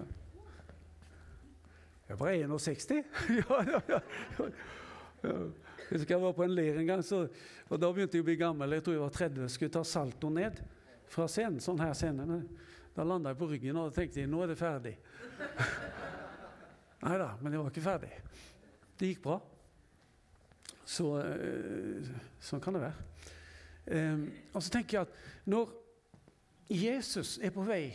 Jeg 2.08 2.16
er 2.16 2.18
bare 2.18 2.38
61. 2.42 2.94
ja, 3.40 3.58
ja, 3.68 3.80
ja. 3.88 4.00
ja. 5.22 5.34
Jeg 5.90 5.99
husker 5.99 6.14
jeg 6.14 6.22
var 6.22 6.34
på 6.34 6.46
en 6.46 6.54
leir 6.54 6.78
en 6.80 6.87
gang, 6.87 7.04
så, 7.04 7.25
og 7.68 7.78
da 7.82 7.90
begynte 7.92 8.18
jeg 8.18 8.25
å 8.25 8.26
bli 8.26 8.38
gammel. 8.40 8.75
Jeg 8.76 8.87
tror 8.87 8.96
jeg 8.96 9.02
var 9.04 9.14
30 9.14 9.52
skulle 9.52 9.75
ta 9.75 9.82
salto 9.87 10.30
ned 10.32 10.58
fra 11.10 11.26
scenen. 11.30 11.60
sånn 11.62 11.82
her 11.82 11.94
scene. 11.99 12.40
Da 13.00 13.04
landa 13.09 13.30
jeg 13.33 13.38
på 13.40 13.47
ryggen 13.49 13.78
og 13.80 13.95
tenkte 13.97 14.26
nå 14.28 14.42
er 14.45 14.50
det 14.50 14.59
ferdig. 14.61 14.90
Nei 17.07 17.14
da, 17.16 17.30
men 17.40 17.54
jeg 17.54 17.62
var 17.62 17.71
ikke 17.73 17.85
ferdig. 17.87 18.11
Det 19.00 19.09
gikk 19.09 19.23
bra. 19.25 19.38
Så 20.85 21.07
øh, 21.23 22.11
sånn 22.45 22.61
kan 22.61 22.76
det 22.76 22.83
være. 22.83 23.07
Um, 23.88 24.26
og 24.52 24.61
så 24.61 24.75
tenker 24.75 24.99
jeg 24.99 25.09
at 25.09 25.49
når 25.49 25.73
Jesus 26.69 27.38
er 27.40 27.57
på 27.57 27.64
vei 27.64 27.87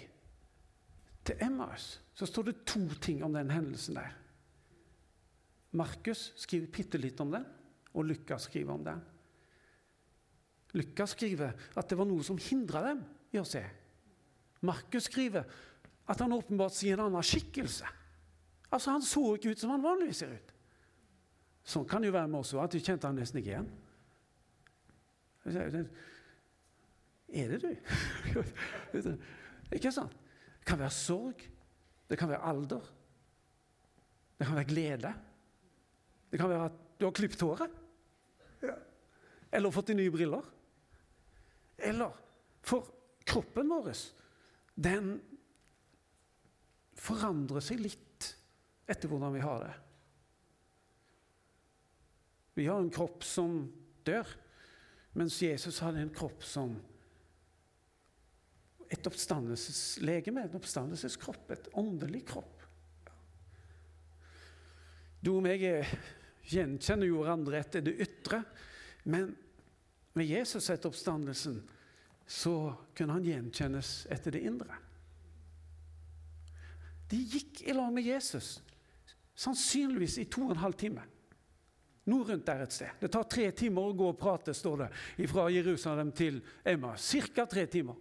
til 1.22 1.46
Emmaus, 1.52 2.00
så 2.18 2.26
står 2.26 2.50
det 2.50 2.58
to 2.66 2.82
ting 2.98 3.22
om 3.22 3.38
den 3.38 3.54
hendelsen 3.54 4.02
der. 4.02 4.10
Markus 5.78 6.32
skriver 6.42 6.74
bitte 6.82 7.06
litt 7.06 7.22
om 7.22 7.38
den 7.38 7.46
og 7.94 8.10
Lukas 8.10 8.50
skriver 8.50 8.74
om 8.74 8.90
den. 8.90 9.08
Lukas 10.82 11.14
skriver 11.14 11.54
at 11.78 11.86
det 11.86 12.02
var 12.02 12.10
noe 12.10 12.26
som 12.26 12.42
hindra 12.42 12.88
dem 12.90 13.06
i 13.38 13.46
å 13.46 13.46
se. 13.46 13.68
Markus 14.66 15.08
skriver 15.10 15.46
at 16.06 16.22
han 16.22 16.34
åpenbart 16.36 16.76
sier 16.76 16.98
en 16.98 17.08
annen 17.08 17.26
skikkelse. 17.26 17.88
Altså 18.72 18.92
Han 18.92 19.06
så 19.06 19.24
ikke 19.36 19.54
ut 19.54 19.62
som 19.62 19.72
han 19.74 19.84
vanligvis 19.84 20.22
ser 20.24 20.34
ut. 20.36 20.54
Sånn 21.66 21.88
kan 21.90 22.04
det 22.04 22.12
jo 22.12 22.18
være 22.18 22.30
med 22.30 22.44
oss 22.44 22.54
òg, 22.54 22.66
at 22.66 22.76
du 22.76 22.80
kjente 22.84 23.10
han 23.10 23.18
nesten 23.18 23.40
ikke 23.42 23.56
igjen. 23.56 23.70
Er 27.36 27.52
det 27.52 27.60
du? 27.62 27.72
ikke 29.76 29.94
sant? 29.94 30.14
Det 30.60 30.68
kan 30.70 30.82
være 30.82 30.94
sorg. 30.94 31.42
Det 32.10 32.18
kan 32.20 32.30
være 32.30 32.46
alder. 32.52 32.86
Det 34.38 34.46
kan 34.46 34.58
være 34.60 34.70
glede. 34.70 35.14
Det 36.32 36.40
kan 36.40 36.50
være 36.50 36.70
at 36.70 36.78
du 37.00 37.06
har 37.08 37.16
klippet 37.18 37.42
håret. 37.42 37.82
Eller 39.56 39.74
fått 39.74 39.94
nye 39.96 40.12
briller. 40.12 40.46
Eller 41.78 42.22
For 42.66 42.88
kroppen 43.26 43.70
vår, 43.70 43.92
den 44.76 45.16
forandrer 47.00 47.64
seg 47.64 47.82
litt 47.84 48.32
etter 48.90 49.10
hvordan 49.10 49.34
vi 49.36 49.44
har 49.44 49.64
det. 49.64 49.74
Vi 52.56 52.68
har 52.68 52.80
en 52.80 52.92
kropp 52.94 53.24
som 53.28 53.58
dør, 54.08 54.28
mens 55.16 55.42
Jesus 55.44 55.82
hadde 55.84 56.04
en 56.04 56.14
kropp 56.16 56.44
som 56.48 56.76
et 58.92 59.08
oppstandelseslegeme, 59.10 60.46
en 60.46 60.60
oppstandelseskropp, 60.60 61.50
et 61.52 61.72
åndelig 61.80 62.22
kropp. 62.30 62.64
Du 65.20 65.34
og 65.34 65.42
meg 65.44 65.64
gjenkjenner 66.46 67.10
jo 67.10 67.24
hverandre 67.24 67.60
etter 67.60 67.84
det 67.84 67.96
ytre, 68.06 68.44
men 69.10 69.32
med 70.16 70.30
Jesus 70.30 70.70
etter 70.70 70.92
oppstandelsen 70.92 71.58
så 72.26 72.74
kunne 72.98 73.14
han 73.14 73.26
gjenkjennes 73.26 74.08
etter 74.12 74.34
det 74.34 74.46
indre. 74.50 74.78
De 77.10 77.20
gikk 77.22 77.62
i 77.70 77.74
lag 77.74 77.92
med 77.94 78.08
Jesus, 78.08 78.58
sannsynligvis 79.38 80.18
i 80.18 80.26
to 80.32 80.48
og 80.48 80.56
en 80.56 80.64
halv 80.64 80.78
time. 80.80 81.04
Noe 82.10 82.26
rundt 82.26 82.46
der 82.46 82.62
et 82.66 82.74
sted. 82.74 82.98
Det 83.02 83.10
tar 83.14 83.26
tre 83.30 83.48
timer 83.58 83.88
å 83.90 83.94
gå 83.98 84.10
og 84.12 84.18
prate, 84.18 84.54
står 84.54 84.84
det, 84.84 84.90
fra 85.30 85.48
Jerusalem 85.54 86.12
til 86.14 86.38
Emma. 86.66 86.94
Cirka 87.02 87.48
tre 87.50 87.66
timer. 87.70 87.98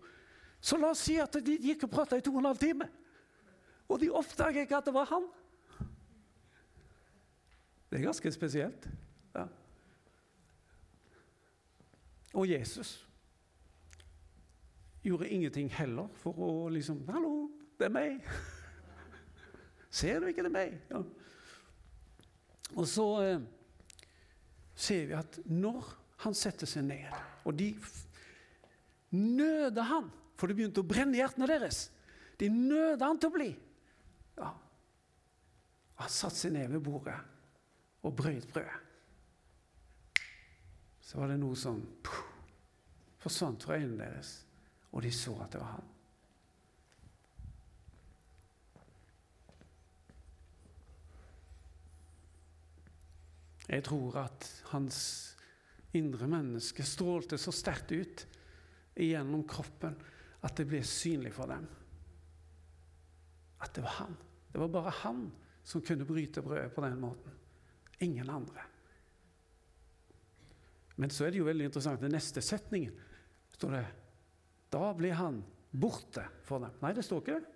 Så 0.61 0.77
la 0.81 0.93
oss 0.93 1.05
si 1.05 1.17
at 1.21 1.37
de 1.45 1.57
gikk 1.61 1.87
og 1.87 1.93
prata 1.93 2.17
i 2.17 2.25
to 2.25 2.33
og 2.33 2.41
en 2.41 2.51
halv 2.51 2.61
time. 2.61 2.89
Og 3.89 4.01
de 4.01 4.13
oppdaget 4.13 4.65
ikke 4.65 4.81
at 4.81 4.89
det 4.89 4.95
var 4.97 5.09
han. 5.09 5.27
Det 7.89 8.01
er 8.01 8.07
ganske 8.09 8.33
spesielt. 8.33 8.89
Ja. 9.37 9.45
Og 12.35 12.49
Jesus 12.49 13.04
gjorde 15.05 15.29
ingenting 15.29 15.69
heller 15.73 16.09
for 16.21 16.39
å 16.39 16.69
liksom 16.73 17.05
'Hallo, 17.09 17.51
det 17.79 17.89
er 17.89 17.95
meg.' 17.95 18.25
Ser 19.91 20.21
du 20.21 20.27
ikke 20.27 20.43
det 20.43 20.51
er 20.51 20.57
meg? 20.57 20.79
Ja. 20.91 21.03
Og 22.75 22.87
så 22.89 23.07
eh, 23.23 23.45
ser 24.75 25.07
vi 25.07 25.15
at 25.15 25.39
når 25.47 25.93
han 26.25 26.35
setter 26.35 26.67
seg 26.67 26.89
ned, 26.89 27.13
og 27.45 27.55
de 27.59 27.75
nøder 29.15 29.83
han 29.83 30.11
For 30.35 30.51
det 30.51 30.57
begynte 30.59 30.83
å 30.83 30.89
brenne 30.89 31.15
i 31.15 31.21
hjertene 31.21 31.47
deres. 31.47 31.93
De 32.41 32.49
nøder 32.51 33.05
han 33.07 33.21
til 33.23 33.31
å 33.31 33.35
bli. 33.37 33.53
Ja. 34.35 34.49
Han 36.03 36.11
satte 36.11 36.41
seg 36.41 36.57
ned 36.57 36.73
ved 36.73 36.83
bordet 36.83 37.15
og 38.03 38.17
brøyt 38.19 38.51
brødet 38.51 38.85
så 41.05 41.21
var 41.21 41.29
det 41.31 41.37
noe 41.39 41.57
som 41.59 41.83
puh, 42.03 42.23
forsvant 43.21 43.65
fra 43.67 43.77
øynene 43.77 44.01
deres, 44.01 44.44
og 44.95 45.03
de 45.03 45.11
så 45.13 45.35
at 45.43 45.53
det 45.53 45.61
var 45.61 45.75
han. 45.75 45.91
Jeg 53.65 53.83
tror 53.89 54.19
at 54.21 54.49
hans 54.71 54.99
indre 55.97 56.29
menneske 56.31 56.85
strålte 56.87 57.39
så 57.41 57.53
sterkt 57.55 57.95
ut 57.95 58.27
gjennom 58.95 59.43
kroppen 59.49 59.97
at 60.45 60.55
det 60.59 60.67
ble 60.69 60.83
synlig 60.87 61.33
for 61.35 61.51
dem. 61.51 61.65
At 63.65 63.73
det 63.75 63.83
var 63.87 63.99
han. 64.03 64.15
Det 64.53 64.61
var 64.61 64.71
bare 64.71 64.95
han 65.01 65.25
som 65.65 65.83
kunne 65.83 66.07
bryte 66.07 66.45
brødet 66.45 66.75
på 66.75 66.85
den 66.85 67.01
måten. 67.01 67.35
Ingen 68.05 68.31
andre. 68.31 68.69
Men 71.01 71.11
så 71.11 71.25
er 71.25 71.33
det 71.33 71.41
jo 71.41 71.49
veldig 71.49 71.71
interessant. 71.71 72.03
Den 72.05 72.15
neste 72.15 72.45
setningen 72.45 72.95
står 73.57 73.79
det 73.79 73.85
Da 74.75 74.91
blir 74.99 75.15
han 75.15 75.39
borte 75.71 76.25
for 76.43 76.63
dem. 76.65 76.75
Nei, 76.83 76.91
det 76.97 77.05
står 77.07 77.23
ikke 77.23 77.39
det. 77.39 77.51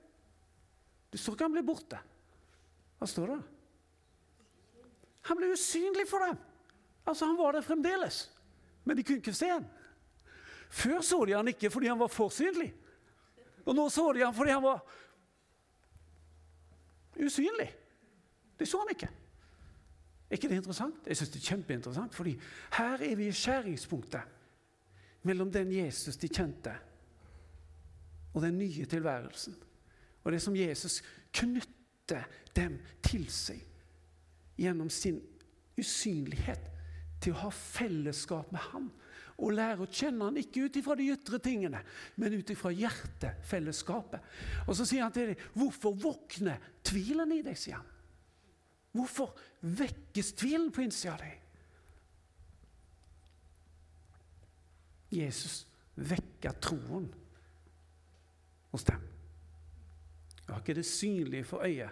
Det 1.10 1.18
står 1.18 1.34
ikke 1.34 1.48
han 1.48 1.56
blir 1.56 1.66
borte. 1.66 1.98
Hva 2.98 3.08
står 3.10 3.32
det? 3.32 3.38
Han 5.26 5.40
ble 5.40 5.50
usynlig 5.50 6.06
for 6.08 6.22
dem. 6.22 6.38
Altså, 7.08 7.26
Han 7.26 7.38
var 7.38 7.56
der 7.56 7.64
fremdeles, 7.64 8.30
men 8.84 8.96
de 8.96 9.02
kunne 9.02 9.22
ikke 9.22 9.34
se 9.34 9.48
ham. 9.50 9.66
Før 10.70 11.00
så 11.00 11.24
de 11.24 11.32
han 11.32 11.48
ikke 11.48 11.70
fordi 11.72 11.88
han 11.88 11.98
var 11.98 12.10
for 12.12 12.30
synlig. 12.32 12.70
Og 13.64 13.74
nå 13.76 13.88
så 13.92 14.12
de 14.12 14.24
han 14.24 14.34
fordi 14.36 14.52
han 14.52 14.62
var 14.62 14.82
usynlig. 17.18 17.70
Det 18.58 18.68
så 18.68 18.82
han 18.82 18.92
ikke. 18.92 19.08
Er 20.28 20.36
ikke 20.36 20.48
det 20.48 20.60
interessant? 20.60 21.06
Jeg 21.06 21.16
synes 21.16 21.30
det 21.32 21.40
er 21.40 21.48
kjempeinteressant, 21.54 22.14
fordi 22.14 22.34
her 22.76 23.00
er 23.00 23.16
vi 23.16 23.28
i 23.28 23.32
skjæringspunktet 23.32 24.36
mellom 25.24 25.50
den 25.52 25.72
Jesus 25.72 26.16
de 26.20 26.28
kjente, 26.28 26.74
og 28.38 28.44
den 28.44 28.58
nye 28.60 28.86
tilværelsen. 28.86 29.56
Og 30.22 30.32
det 30.32 30.38
som 30.42 30.56
Jesus 30.56 31.00
knytter 31.34 32.28
dem 32.54 32.78
til 33.02 33.26
seg 33.32 33.64
gjennom 34.58 34.90
sin 34.90 35.18
usynlighet 35.78 36.70
til 37.22 37.34
å 37.34 37.42
ha 37.46 37.50
fellesskap 37.54 38.52
med 38.54 38.62
ham. 38.70 38.88
Og 39.38 39.54
lære 39.54 39.84
å 39.84 39.90
kjenne 39.90 40.28
han 40.28 40.38
ikke 40.38 40.66
ut 40.66 40.78
ifra 40.78 40.96
de 40.98 41.10
ytre 41.14 41.38
tingene, 41.42 41.82
men 42.18 42.38
ut 42.38 42.50
ifra 42.54 42.72
hjertefellesskapet. 42.74 44.22
Og 44.66 44.74
så 44.78 44.86
sier 44.86 45.02
han 45.02 45.14
til 45.14 45.32
dem, 45.32 45.44
'Hvorfor 45.54 45.94
våkner 45.94 46.58
tvilen 46.82 47.32
i 47.32 47.42
deg?' 47.42 47.58
sier 47.58 47.76
han. 47.76 47.86
Hvorfor 48.92 49.34
vekkes 49.62 50.32
tvilen 50.32 50.72
på 50.72 50.82
innsida 50.82 51.14
av 51.14 51.20
deg? 51.20 51.38
Jesus 55.10 55.66
vekker 55.96 56.52
troen 56.60 57.08
hos 58.78 58.86
dem. 58.86 59.02
Jeg 60.46 60.54
har 60.54 60.62
ikke 60.62 60.78
det 60.78 60.86
synlige 60.86 61.44
for 61.44 61.64
øyet, 61.66 61.90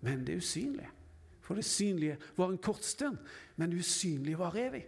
men 0.00 0.26
det 0.26 0.36
usynlige. 0.40 0.88
For 1.40 1.54
det 1.54 1.64
synlige 1.64 2.16
var 2.36 2.50
en 2.50 2.58
kort 2.58 2.84
stund, 2.84 3.18
men 3.56 3.70
det 3.70 3.78
usynlige 3.78 4.38
var 4.38 4.56
evig. 4.56 4.86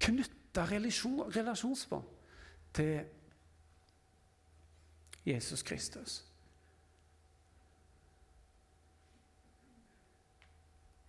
Knytta 0.00 0.64
relasjon, 0.70 1.32
relasjonsbånd 1.36 2.06
til 2.74 3.04
Jesus 5.26 5.62
Kristus. 5.62 6.24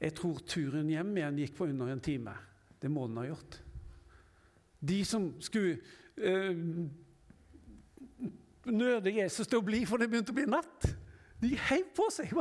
Jeg 0.01 0.13
tror 0.15 0.41
turen 0.47 0.89
hjem 0.91 1.15
igjen 1.17 1.39
gikk 1.39 1.55
på 1.57 1.69
under 1.69 1.93
en 1.93 2.03
time. 2.03 2.35
Det 2.81 2.91
må 2.91 3.07
den 3.07 3.17
ha 3.17 3.25
gjort. 3.29 3.61
De 4.79 4.99
som 5.05 5.31
skulle 5.41 5.79
eh, 6.17 6.57
nøde 8.65 9.13
Jesus 9.13 9.47
til 9.47 9.59
å 9.61 9.65
bli, 9.65 9.83
for 9.85 10.01
det 10.01 10.09
begynte 10.09 10.33
å 10.33 10.37
bli 10.37 10.45
natt, 10.49 10.87
de 11.41 11.53
heiv 11.69 11.89
på 11.95 12.07
seg. 12.13 12.33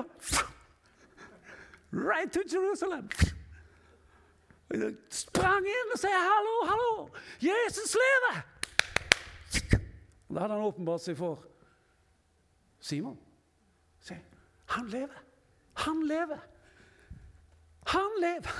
Right 1.95 2.33
to 2.33 2.43
Jerusalem! 2.49 3.09
Sprang 5.13 5.67
inn 5.69 5.93
og 5.93 5.99
sa 6.01 6.09
'hallo, 6.09 6.55
hallo! 6.67 6.93
Jesus 7.41 7.95
lever!' 7.95 8.41
Da 10.35 10.41
hadde 10.41 10.55
han 10.55 10.65
åpenbart 10.67 11.05
seg 11.05 11.17
for 11.17 11.45
Simon. 12.81 13.19
Se, 14.01 14.17
han 14.67 14.89
lever! 14.89 15.21
Han 15.85 16.07
lever! 16.09 16.41
Han 17.87 18.21
lever! 18.21 18.57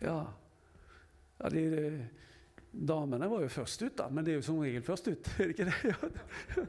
Ja, 0.00 0.16
ja 1.40 1.48
de, 1.48 1.62
de, 1.70 2.08
Damene 2.70 3.28
var 3.28 3.42
jo 3.42 3.50
først 3.50 3.82
ut, 3.82 3.96
da, 3.98 4.06
men 4.08 4.24
det 4.24 4.32
er 4.32 4.38
jo 4.38 4.46
som 4.46 4.60
regel 4.62 4.84
først 4.86 5.08
ut. 5.10 5.30
Er 5.38 5.50
det 5.50 5.54
ikke 5.54 5.66
det? 5.66 6.66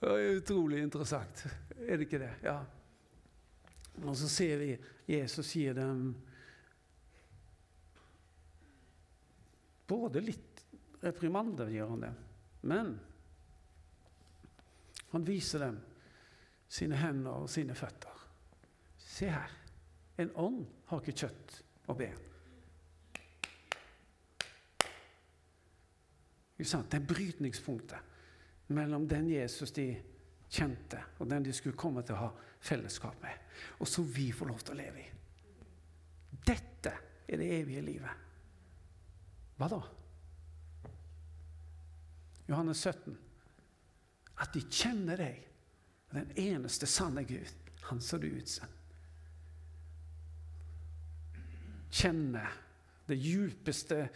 Det 0.00 0.12
er 0.14 0.38
utrolig 0.38 0.78
interessant. 0.80 1.44
Er 1.76 1.98
det 1.98 2.06
ikke 2.06 2.22
det? 2.22 2.32
Ja. 2.46 2.60
Og 4.06 4.16
så 4.16 4.28
ser 4.32 4.56
vi 4.62 4.70
Jesus 5.10 5.50
gir 5.56 5.74
dem 5.76 6.14
både 9.90 10.22
litt 10.22 10.64
reprimande, 11.02 11.66
gjør 11.72 11.92
han 11.92 12.04
det, 12.04 12.12
men 12.70 12.92
han 15.10 15.24
viser 15.26 15.64
dem 15.66 15.80
sine 16.70 16.96
hender 17.00 17.42
og 17.42 17.50
sine 17.50 17.74
føtter. 17.74 18.20
Se 19.02 19.26
her. 19.28 19.56
En 20.22 20.30
ånd 20.38 20.62
har 20.86 21.02
ikke 21.02 21.26
kjøtt 21.26 21.56
og 21.90 21.98
ben. 21.98 22.26
Det 26.60 26.96
er 26.96 27.06
brytningspunktet 27.08 28.72
mellom 28.76 29.06
den 29.08 29.30
Jesus 29.30 29.72
de 29.72 29.88
kjente, 30.50 31.00
og 31.18 31.30
den 31.30 31.44
de 31.46 31.52
skulle 31.56 31.78
komme 31.78 32.02
til 32.04 32.18
å 32.18 32.26
ha 32.26 32.30
fellesskap 32.60 33.16
med, 33.22 33.38
og 33.80 33.88
som 33.88 34.04
vi 34.04 34.28
får 34.34 34.50
lov 34.50 34.60
til 34.64 34.74
å 34.74 34.80
leve 34.80 35.00
i. 35.00 35.06
Dette 36.46 36.92
er 37.28 37.40
det 37.40 37.48
evige 37.60 37.84
livet. 37.84 38.26
Hva 39.56 39.68
da? 39.70 39.80
Johannes 42.50 42.82
17. 42.82 43.16
At 44.40 44.54
de 44.54 44.62
kjenner 44.66 45.20
deg, 45.20 45.46
den 46.10 46.30
eneste 46.42 46.88
sanne 46.90 47.22
Gud, 47.24 47.50
han 47.86 48.00
som 48.02 48.20
du 48.20 48.26
utsendt. 48.30 48.79
Kjenne 51.90 52.46
det 53.10 53.18
djupeste 53.18 54.08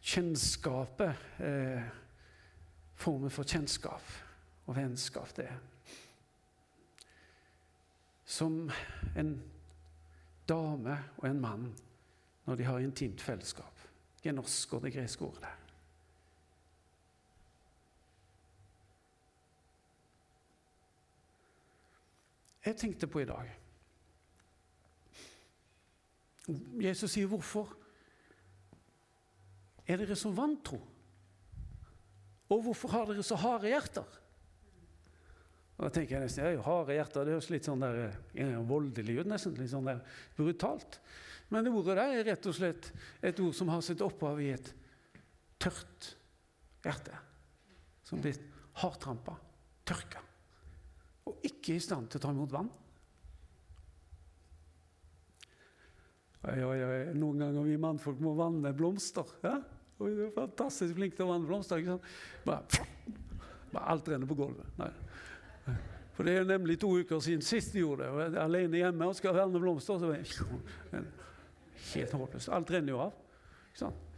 kjennskapet, 0.00 1.14
eh, 1.38 1.82
formen 2.96 3.30
for 3.30 3.44
kjennskap 3.44 4.02
og 4.66 4.76
vennskap, 4.76 5.36
det 5.36 5.44
er. 5.44 5.58
Som 8.24 8.70
en 9.16 9.42
dame 10.48 10.98
og 11.18 11.28
en 11.28 11.40
mann 11.40 11.74
når 12.46 12.56
de 12.56 12.64
har 12.64 12.78
intimt 12.78 13.20
fellesskap. 13.20 13.78
Genosk 14.22 14.72
og 14.72 14.82
det 14.82 14.94
greske 14.94 15.24
ordet 15.24 15.42
der. 15.42 15.58
Jeg 22.64 22.76
tenkte 22.76 23.06
på 23.06 23.20
i 23.20 23.24
dag 23.24 23.61
Jesus 26.48 27.10
sier 27.10 27.26
'hvorfor'? 27.26 27.76
Er 29.86 29.96
dere 29.96 30.16
så 30.16 30.30
vantro? 30.30 30.80
Og 32.48 32.62
hvorfor 32.62 32.88
har 32.88 33.06
dere 33.06 33.22
så 33.22 33.36
harde 33.36 33.68
hjerter? 33.68 34.18
Og 35.78 35.88
da 35.88 35.88
tenker 35.88 36.16
jeg 36.16 36.22
nesten, 36.22 36.44
ja, 36.44 36.62
Harde 36.62 36.94
hjerter 36.94 37.24
det 37.24 37.32
høres 37.32 37.50
litt 37.50 37.64
sånn 37.64 37.80
der, 37.80 38.12
voldelig 38.68 39.20
ut, 39.20 39.26
nesten. 39.26 39.56
Litt 39.58 39.70
sånn 39.72 39.88
der 39.88 40.02
brutalt. 40.36 41.00
Men 41.48 41.64
det 41.64 41.72
ordet 41.72 41.96
der 41.96 42.12
er 42.20 42.24
rett 42.24 42.46
og 42.46 42.54
slett 42.54 42.92
et 43.22 43.40
ord 43.40 43.54
som 43.54 43.68
har 43.68 43.80
sitt 43.80 44.00
opphav 44.00 44.40
i 44.40 44.52
et 44.52 44.74
tørt 45.58 46.16
hjerte. 46.84 47.16
Som 48.04 48.20
blir 48.20 48.38
hardtrampa, 48.74 49.34
tørka 49.84 50.22
og 51.28 51.44
ikke 51.46 51.76
i 51.76 51.82
stand 51.82 52.08
til 52.10 52.18
å 52.18 52.22
ta 52.24 52.30
imot 52.34 52.54
vann. 52.54 52.70
Oi, 56.42 56.58
oi, 56.66 56.78
oi. 56.82 57.00
Noen 57.14 57.44
ganger 57.44 57.66
vi 57.68 57.78
mannfolk 57.78 58.18
må 58.22 58.34
vanne 58.38 58.72
blomster. 58.74 59.28
Ja? 59.44 59.60
Og 59.98 60.08
vi 60.08 60.24
er 60.26 60.32
fantastisk 60.34 60.96
flinke 60.98 61.18
til 61.18 61.28
å 61.28 61.32
vanne 61.34 61.46
blomster. 61.46 61.78
ikke 61.78 61.94
sant? 61.94 62.08
Bare, 62.46 62.86
bare 63.70 63.84
alt 63.94 64.10
renner 64.10 64.30
på 64.30 64.38
gulvet. 64.40 64.72
Nei. 64.80 64.90
For 66.12 66.28
det 66.28 66.34
er 66.40 66.48
nemlig 66.48 66.76
to 66.82 66.90
uker 66.98 67.22
siden 67.24 67.44
sist 67.46 67.72
vi 67.76 67.84
gjorde 67.84 68.04
det. 68.04 68.10
Og 68.10 68.22
jeg 68.24 68.32
er 68.32 68.42
alene 68.42 68.80
hjemme 68.82 69.08
og 69.08 69.14
skal 69.16 69.36
verne 69.38 69.62
blomster. 69.62 70.02
Så 70.02 70.10
jeg, 70.16 71.04
helt 71.92 72.18
håpløst. 72.18 72.50
Alt 72.52 72.74
renner 72.74 72.96
jo 72.96 73.04
av. 73.06 73.14
Ikke 73.70 73.84
sant? 73.84 74.10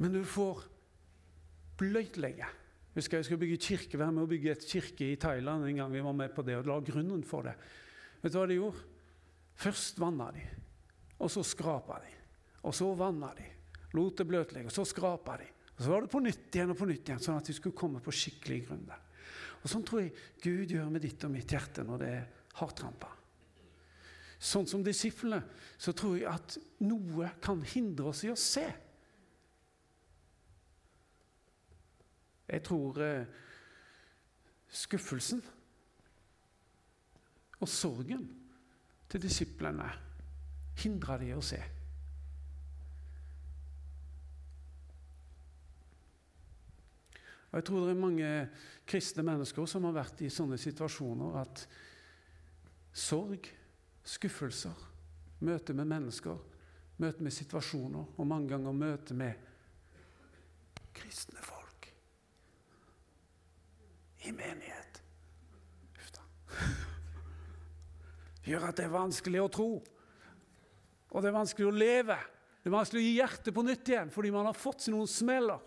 Men 0.00 0.16
du 0.16 0.24
får 0.26 0.64
bløytlegge 1.78 2.48
Husker 2.92 3.18
jeg 3.18 3.24
skulle 3.24 3.40
bygge 3.40 3.56
kirke, 3.64 3.96
være 3.96 4.12
med 4.12 4.26
å 4.26 4.28
bygge 4.28 4.50
et 4.52 4.64
kirke 4.68 5.06
i 5.06 5.16
Thailand 5.20 5.64
en 5.64 5.78
gang 5.80 5.92
vi 5.94 6.02
var 6.04 6.12
med 6.16 6.34
på 6.36 6.42
det 6.44 6.58
og 6.58 6.66
la 6.68 6.74
grunnen 6.84 7.22
for 7.24 7.46
det. 7.48 7.54
Vet 8.20 8.34
du 8.34 8.36
hva 8.36 8.48
de 8.50 8.58
gjorde? 8.58 8.82
Først 9.62 10.00
vanna 10.00 10.26
de, 10.34 10.42
og 11.22 11.30
så 11.30 11.44
skrapa 11.46 12.00
de. 12.02 12.12
Og 12.66 12.74
så 12.74 12.88
vanna 12.98 13.30
de. 13.38 13.46
Lot 13.94 14.18
det 14.18 14.26
bløtlegge, 14.26 14.70
og 14.70 14.74
så 14.74 14.84
skrapa 14.88 15.38
de. 15.40 15.48
Og 15.76 15.84
så 15.84 15.90
var 15.92 16.04
det 16.04 16.12
på 16.12 16.22
nytt 16.22 16.56
igjen 16.56 16.72
og 16.74 16.78
på 16.78 16.88
nytt 16.88 17.08
igjen, 17.08 17.22
sånn 17.22 17.40
at 17.40 17.48
de 17.48 17.56
skulle 17.56 17.78
komme 17.78 18.02
på 18.02 18.14
skikkelig 18.14 18.60
grunn 18.66 18.84
der. 18.88 19.00
Og 19.62 19.70
Sånn 19.70 19.84
tror 19.86 20.02
jeg 20.02 20.14
Gud 20.42 20.72
gjør 20.74 20.88
med 20.90 21.04
ditt 21.04 21.22
og 21.22 21.30
mitt 21.30 21.52
hjerte 21.54 21.84
når 21.86 22.00
det 22.02 22.08
er 22.16 22.24
hardtrampa. 22.58 23.12
Sånn 24.42 24.66
som 24.66 24.82
disiplene, 24.82 25.38
så 25.78 25.94
tror 25.94 26.16
jeg 26.18 26.26
at 26.26 26.56
noe 26.82 27.30
kan 27.44 27.62
hindre 27.74 28.10
oss 28.10 28.24
i 28.26 28.32
å 28.32 28.38
se. 28.38 28.64
Jeg 32.50 32.64
tror 32.66 32.98
eh, 33.06 33.28
skuffelsen 34.66 35.40
og 37.62 37.70
sorgen 37.70 38.26
til 39.12 39.22
disiplene 39.22 39.86
hindra 40.80 41.18
de 41.20 41.32
å 41.36 41.42
se. 41.44 41.60
Og 47.52 47.58
Jeg 47.58 47.64
tror 47.68 47.84
det 47.84 47.92
er 47.92 48.00
mange 48.00 48.28
kristne 48.88 49.22
mennesker 49.28 49.66
som 49.68 49.84
har 49.84 49.98
vært 49.98 50.22
i 50.24 50.30
sånne 50.32 50.56
situasjoner 50.56 51.34
at 51.42 51.66
sorg, 52.96 53.48
skuffelser, 54.08 54.78
møte 55.44 55.76
med 55.76 55.90
mennesker, 55.90 56.38
møte 57.02 57.24
med 57.24 57.34
situasjoner 57.36 58.16
og 58.16 58.28
mange 58.28 58.54
ganger 58.54 58.72
møte 58.72 59.16
med 59.16 59.50
kristne 60.96 61.44
folk 61.44 61.90
i 64.24 64.32
menighet. 64.32 65.02
Det 68.42 68.50
gjør 68.50 68.64
at 68.72 68.74
det 68.80 68.84
er 68.88 68.90
vanskelig 68.90 69.38
å 69.38 69.50
tro. 69.54 69.66
Og 71.12 71.20
det 71.20 71.28
er 71.28 71.36
vanskelig 71.36 71.68
å 71.68 71.74
leve. 71.76 72.16
Det 72.62 72.70
er 72.70 72.76
vanskelig 72.76 73.02
å 73.02 73.04
gi 73.04 73.14
hjertet 73.18 73.54
på 73.54 73.64
nytt 73.66 73.88
igjen 73.90 74.10
fordi 74.14 74.32
man 74.34 74.48
har 74.48 74.56
fått 74.56 74.84
seg 74.84 74.94
noen 74.94 75.10
smeller. 75.10 75.60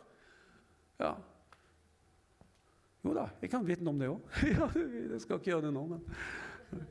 Ja. 1.01 1.13
Jo 3.05 3.13
da, 3.13 3.27
jeg 3.43 3.51
kan 3.53 3.65
vitne 3.67 3.91
om 3.91 3.99
det 4.01 4.09
òg. 4.09 4.37
ja, 4.55 4.69
jeg 4.73 5.21
skal 5.21 5.41
ikke 5.41 5.51
gjøre 5.51 5.67
det 5.67 5.73
nå, 5.75 5.83
men 5.91 6.85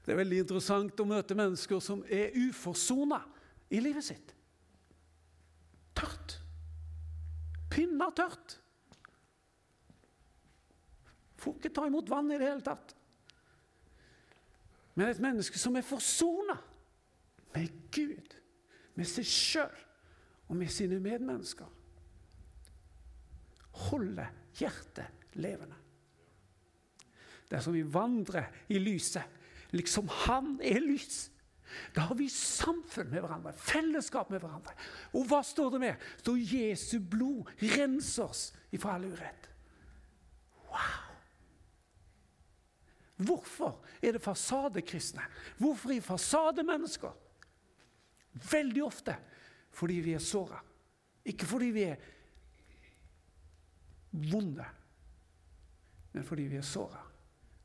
Det 0.00 0.14
er 0.14 0.18
veldig 0.18 0.40
interessant 0.42 1.02
å 1.02 1.06
møte 1.06 1.36
mennesker 1.38 1.82
som 1.84 2.00
er 2.10 2.34
uforsona 2.48 3.20
i 3.70 3.82
livet 3.84 4.06
sitt. 4.08 4.32
Tørt. 5.94 6.38
Pinna 7.70 8.08
tørt. 8.16 8.56
Får 11.40 11.60
ikke 11.60 11.72
ta 11.76 11.86
imot 11.86 12.10
vann 12.10 12.32
i 12.32 12.40
det 12.40 12.48
hele 12.48 12.64
tatt. 12.64 12.96
Men 14.96 15.12
et 15.12 15.22
menneske 15.22 15.60
som 15.60 15.76
er 15.78 15.86
forsona 15.86 16.56
med 17.54 17.68
Gud, 17.94 18.36
med 18.94 19.08
seg 19.08 19.26
sjøl 19.26 19.84
og 20.48 20.56
med 20.58 20.72
sine 20.72 21.00
medmennesker, 21.02 21.76
Holde 23.70 24.24
hjertet 24.58 25.36
levende. 25.38 25.76
Dersom 27.50 27.74
vi 27.74 27.84
vandrer 27.86 28.50
i 28.68 28.80
lyset, 28.82 29.22
liksom 29.70 30.10
Han 30.26 30.56
er 30.62 30.82
lys, 30.82 31.28
da 31.94 32.08
har 32.08 32.18
vi 32.18 32.28
samfunn 32.28 33.10
med 33.12 33.22
hverandre, 33.22 33.52
fellesskap 33.54 34.30
med 34.30 34.42
hverandre. 34.42 34.74
Og 35.14 35.26
hva 35.30 35.38
står 35.46 35.74
det 35.74 35.80
med? 35.84 36.08
Så 36.24 36.34
Jesu 36.34 36.98
blod 36.98 37.50
renser 37.76 38.26
oss 38.26 38.42
ifra 38.74 38.96
all 38.96 39.06
urett. 39.10 39.48
Wow! 40.70 41.06
Hvorfor 43.20 43.84
er 44.02 44.16
det 44.16 44.22
fasadekristne? 44.24 45.22
Hvorfor 45.58 45.92
er 45.92 46.00
fasademennesker? 46.04 47.12
Veldig 48.32 48.84
ofte 48.84 49.16
fordi 49.74 50.00
vi 50.02 50.14
er 50.16 50.22
såra. 50.22 50.58
Ikke 51.30 51.46
fordi 51.46 51.68
vi 51.74 51.84
er 51.86 52.00
vonde, 54.10 54.64
men 56.12 56.26
fordi 56.26 56.48
vi 56.50 56.58
er 56.58 56.66
såra. 56.66 57.04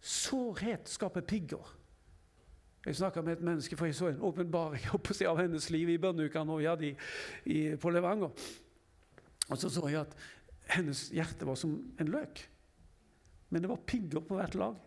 Sårhet 0.06 0.89
skaper 0.91 1.25
pigger. 1.25 1.71
Jeg 2.86 2.99
snakka 2.99 3.23
med 3.25 3.39
et 3.39 3.45
menneske, 3.45 3.78
for 3.78 3.89
jeg 3.89 3.97
så 3.97 4.12
en 4.12 4.21
åpenbaring 4.21 4.86
av 5.25 5.39
hennes 5.41 5.69
liv 5.73 5.89
i 5.89 5.97
bønneuka 5.97 6.43
nå 6.45 6.60
vi 6.60 6.67
hadde 6.69 6.91
i, 6.91 6.93
i, 7.49 7.60
på 7.82 7.89
Levanger. 7.89 8.30
Og 9.49 9.58
så 9.58 9.71
så 9.73 9.88
jeg 9.89 10.04
at 10.04 10.13
hennes 10.75 11.08
hjerte 11.13 11.47
var 11.47 11.58
som 11.58 11.73
en 11.99 12.12
løk. 12.13 12.43
Men 13.49 13.63
det 13.63 13.71
var 13.71 13.82
pigger 13.89 14.21
på 14.21 14.38
hvert 14.38 14.58
lag. 14.62 14.78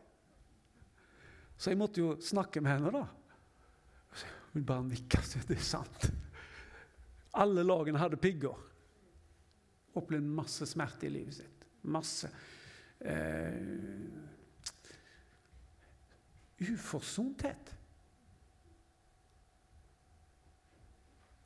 Så 1.59 1.73
jeg 1.73 1.81
måtte 1.81 2.03
jo 2.03 2.15
snakke 2.23 2.63
med 2.63 2.77
henne, 2.77 2.95
da. 2.95 3.05
Hun 4.53 4.65
bare 4.65 4.87
nikka. 4.89 5.23
Det 5.49 5.57
er 5.59 5.65
sant. 5.65 6.09
Alle 7.39 7.65
lagene 7.67 8.01
hadde 8.01 8.21
pigger. 8.21 8.57
Opplevde 9.99 10.37
masse 10.39 10.67
smerte 10.69 11.09
i 11.09 11.13
livet 11.13 11.39
sitt. 11.41 11.67
Masse 11.89 12.31
eh, 13.01 13.55
Uforsonthet. 16.59 17.75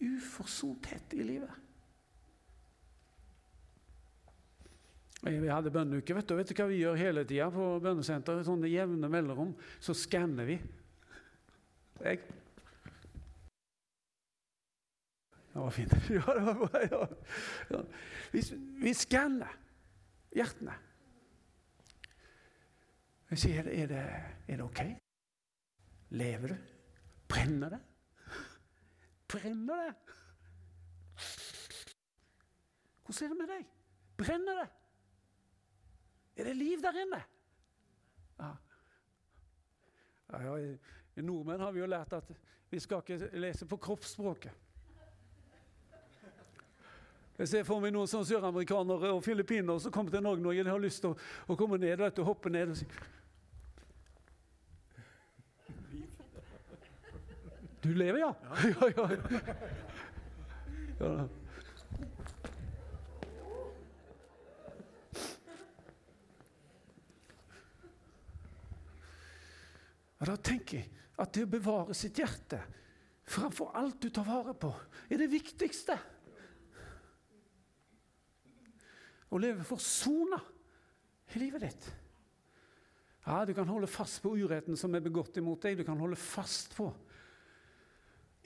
Uforsonthet 0.00 1.14
i 1.14 1.22
livet. 1.22 1.58
Vi 5.22 5.46
hadde 5.46 5.70
bønneuke. 5.70 6.16
Vet 6.16 6.26
du, 6.26 6.34
vet 6.34 6.48
du 6.50 6.56
hva 6.58 6.64
vi 6.66 6.80
gjør 6.80 6.96
hele 6.98 7.22
tida 7.28 7.46
på 7.54 7.66
bønnesenteret? 7.84 8.46
Sånne 8.48 8.70
jevne 8.72 9.10
mellomrom. 9.12 9.52
Så 9.78 9.94
skanner 9.94 10.48
vi. 10.48 10.56
Jeg. 12.02 12.24
Det 15.52 15.60
var 15.60 15.70
fint. 15.70 15.92
Ja, 16.10 16.34
det 16.34 16.46
var 16.46 16.54
bra. 16.54 16.80
Ja. 16.90 17.06
Ja. 17.70 17.82
Vi, 18.32 18.42
vi 18.80 18.94
skanner 18.94 19.58
hjertene. 20.32 20.74
Jeg 23.32 23.40
sier, 23.40 23.68
er 23.68 23.88
det, 23.88 24.00
er 24.48 24.60
det 24.60 24.64
ok? 24.64 24.80
Lever 26.12 26.52
du? 26.52 26.56
Brenner 27.28 27.72
det? 27.72 27.80
Brenner 29.32 29.86
det? 29.86 29.94
Hvordan 33.04 33.24
er 33.24 33.28
det 33.28 33.38
med 33.38 33.52
deg? 33.52 33.70
Brenner 34.16 34.60
det? 34.62 34.68
Er 36.36 36.48
det 36.48 36.56
liv 36.56 36.80
der 36.82 37.00
inne? 37.04 37.22
Ja. 38.40 38.52
Ja, 40.32 40.42
ja, 40.46 40.76
I 41.16 41.24
nordmenn 41.24 41.60
har 41.60 41.72
vi 41.72 41.80
jo 41.82 41.86
lært 41.86 42.12
at 42.16 42.30
vi 42.70 42.80
skal 42.80 43.02
ikke 43.04 43.28
lese 43.36 43.66
på 43.68 43.76
kroppsspråket. 43.76 44.62
Jeg 47.42 47.48
ser 47.50 47.64
for 47.66 47.83
meg 47.83 47.90
noen 47.90 48.07
sånn 48.07 48.22
søramerikanere 48.22 49.09
og 49.16 49.24
filippinere 49.26 49.83
som 49.83 49.90
kommer 49.90 50.14
til 50.14 50.22
Norge 50.22 50.62
de 50.62 50.70
har 50.70 50.78
lyst 50.78 51.00
til 51.02 51.11
å, 51.11 51.16
å 51.50 51.57
komme 51.59 51.74
ned 51.83 51.98
vet 51.98 52.14
du, 52.14 52.22
hoppe 52.22 52.52
ned 52.55 52.70
og 52.70 52.78
si 52.78 52.87
Du 57.83 57.88
lever, 57.98 58.20
ja? 58.22 58.31
Ja, 58.70 58.92
ja. 58.94 59.09
ja. 61.00 61.09
ja. 61.18 61.26
Og 70.22 70.31
Da 70.31 70.38
tenker 70.38 70.78
jeg 70.78 70.87
at 71.18 71.35
det 71.35 71.48
å 71.48 71.50
bevare 71.59 71.98
sitt 71.98 72.22
hjerte 72.22 72.62
framfor 73.26 73.74
alt 73.83 73.98
du 73.98 74.12
tar 74.14 74.31
vare 74.31 74.55
på, 74.55 74.70
er 75.11 75.18
det 75.18 75.33
viktigste. 75.33 75.98
Å 79.33 79.40
leve 79.40 79.64
forsona 79.64 80.38
i 81.33 81.40
livet 81.40 81.64
ditt. 81.64 81.88
Ja, 83.25 83.45
Du 83.47 83.55
kan 83.55 83.68
holde 83.68 83.88
fast 83.88 84.21
på 84.23 84.35
uretten 84.37 84.77
som 84.77 84.95
er 84.95 85.05
begått 85.05 85.37
imot 85.40 85.62
deg. 85.62 85.79
Du 85.79 85.85
kan 85.88 86.01
holde 86.01 86.18
fast 86.21 86.77
på 86.77 86.92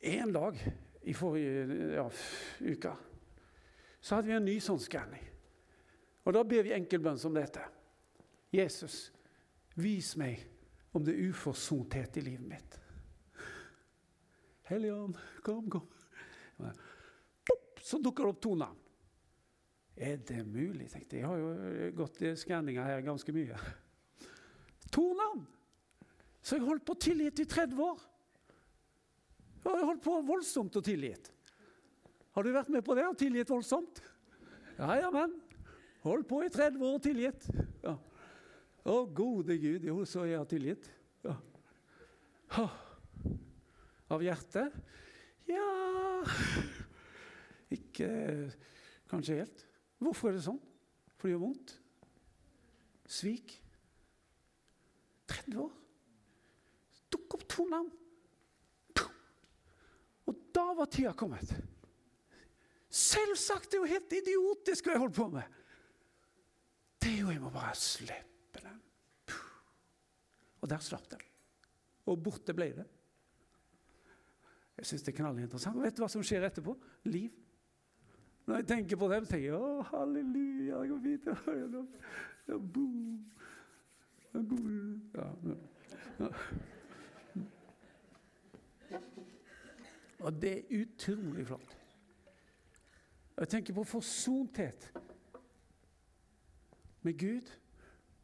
En 0.07 0.31
dag 0.31 0.59
i 1.09 1.15
forrige 1.17 1.95
ja, 1.97 2.05
uke 2.61 2.93
så 4.07 4.15
hadde 4.15 4.29
vi 4.31 4.35
en 4.37 4.45
ny 4.47 4.61
sånn 4.63 4.79
skanning. 4.79 5.25
Og 6.23 6.35
Da 6.37 6.45
ber 6.47 6.63
vi 6.63 6.75
enkeltbønn 6.77 7.19
som 7.19 7.35
dette. 7.35 7.65
Jesus, 8.55 9.11
vis 9.75 10.13
meg 10.21 10.45
om 10.95 11.03
det 11.03 11.17
er 11.17 11.33
uforsonthet 11.33 12.21
i 12.21 12.23
livet 12.29 12.47
mitt. 12.47 12.77
Helligånd, 14.71 15.19
kom, 15.43 15.67
kom. 15.71 15.89
Så 17.83 17.99
dukker 18.03 18.29
det 18.29 18.37
opp 18.37 18.45
to 18.47 18.55
navn. 18.59 18.86
Er 19.97 20.19
det 20.29 20.43
mulig? 20.45 20.91
tenkte 20.93 21.17
jeg. 21.17 21.23
Jeg 21.23 21.29
har 21.29 21.39
jo 21.41 21.93
gått 21.97 22.21
i 22.23 22.35
skanninga 22.37 22.85
her 22.85 23.05
ganske 23.05 23.33
mye. 23.33 23.57
To 24.95 25.09
navn! 25.17 25.47
Så 26.45 26.57
jeg 26.57 26.67
holdt 26.69 26.85
på 26.87 26.95
tilgitt 27.01 27.41
i 27.43 27.49
30 27.49 27.81
år. 27.83 28.03
Jeg 29.65 29.73
har 29.73 29.89
holdt 29.89 30.05
på 30.05 30.15
voldsomt 30.29 30.77
og 30.79 30.85
tilgitt. 30.87 31.33
Har 32.37 32.45
du 32.47 32.53
vært 32.55 32.71
med 32.71 32.85
på 32.87 32.95
det 32.95 33.07
og 33.09 33.17
tilgitt 33.19 33.51
voldsomt? 33.51 33.99
Ja, 34.77 34.93
ja, 35.01 35.11
men. 35.11 35.33
Holdt 36.05 36.29
på 36.31 36.43
i 36.47 36.53
30 36.53 36.85
år 36.87 37.01
og 37.01 37.03
tilgitt. 37.03 37.49
Ja. 37.83 37.97
Å, 38.87 39.01
gode 39.11 39.57
Gud, 39.59 39.89
jo, 39.89 40.05
så 40.07 40.29
jeg 40.29 40.39
har 40.39 40.47
tilgitt. 40.47 40.87
Ja. 41.27 41.35
Av 44.07 44.23
hjertet? 44.23 44.77
Ja 45.51 46.23
Ikke 47.75 48.09
kanskje 49.11 49.41
helt. 49.41 49.66
Hvorfor 50.03 50.31
er 50.31 50.37
det 50.37 50.45
sånn? 50.47 50.61
Fordi 51.17 51.31
det 51.31 51.35
gjør 51.35 51.45
vondt? 51.45 51.75
Svik? 53.07 53.55
30 55.31 55.63
år? 55.63 55.73
Dukk 57.15 57.39
opp 57.39 57.47
to 57.51 57.67
navn. 57.71 57.93
Og 60.27 60.39
da 60.55 60.67
var 60.75 60.91
tida 60.91 61.15
kommet. 61.17 61.53
Selvsagt! 62.91 63.71
Det 63.71 63.79
er 63.79 63.85
jo 63.85 63.95
helt 63.95 64.17
idiotisk 64.19 64.87
hva 64.87 64.97
jeg 64.97 65.05
holder 65.05 65.19
på 65.21 65.29
med. 65.37 65.59
Det 67.03 67.13
er 67.13 67.21
jo 67.21 67.35
Jeg 67.35 67.43
må 67.45 67.53
bare 67.55 67.77
slippe 67.79 68.27
og 70.67 70.71
der 70.71 70.83
slapp 70.83 71.11
den. 71.11 71.21
Og 72.11 72.19
borte 72.23 72.55
ble 72.57 72.73
det. 72.75 72.85
Jeg 74.77 74.89
syns 74.91 75.05
det 75.07 75.13
er 75.13 75.19
knallinteressant. 75.21 75.79
Vet 75.79 75.95
du 75.95 76.03
hva 76.03 76.09
som 76.11 76.25
skjer 76.27 76.49
etterpå? 76.49 76.75
Liv. 77.07 77.31
Når 78.47 78.61
jeg 78.61 78.67
tenker 78.67 78.97
på 78.97 79.09
så 79.11 79.21
tenker 79.27 79.49
jeg 79.49 79.59
å, 79.59 79.83
halleluja, 79.91 80.83
det 80.83 80.91
går 80.93 81.01
fint. 81.03 81.25
Ja, 82.47 82.59
boom. 82.59 83.25
Ja, 85.15 85.27
ja. 86.21 86.29
Og 90.27 90.39
det 90.43 90.53
er 90.53 90.79
utrolig 90.83 91.47
flott. 91.47 91.75
Jeg 93.37 93.51
tenker 93.53 93.77
på 93.77 93.85
forsonthet 93.85 94.87
med 97.03 97.19
Gud. 97.19 97.51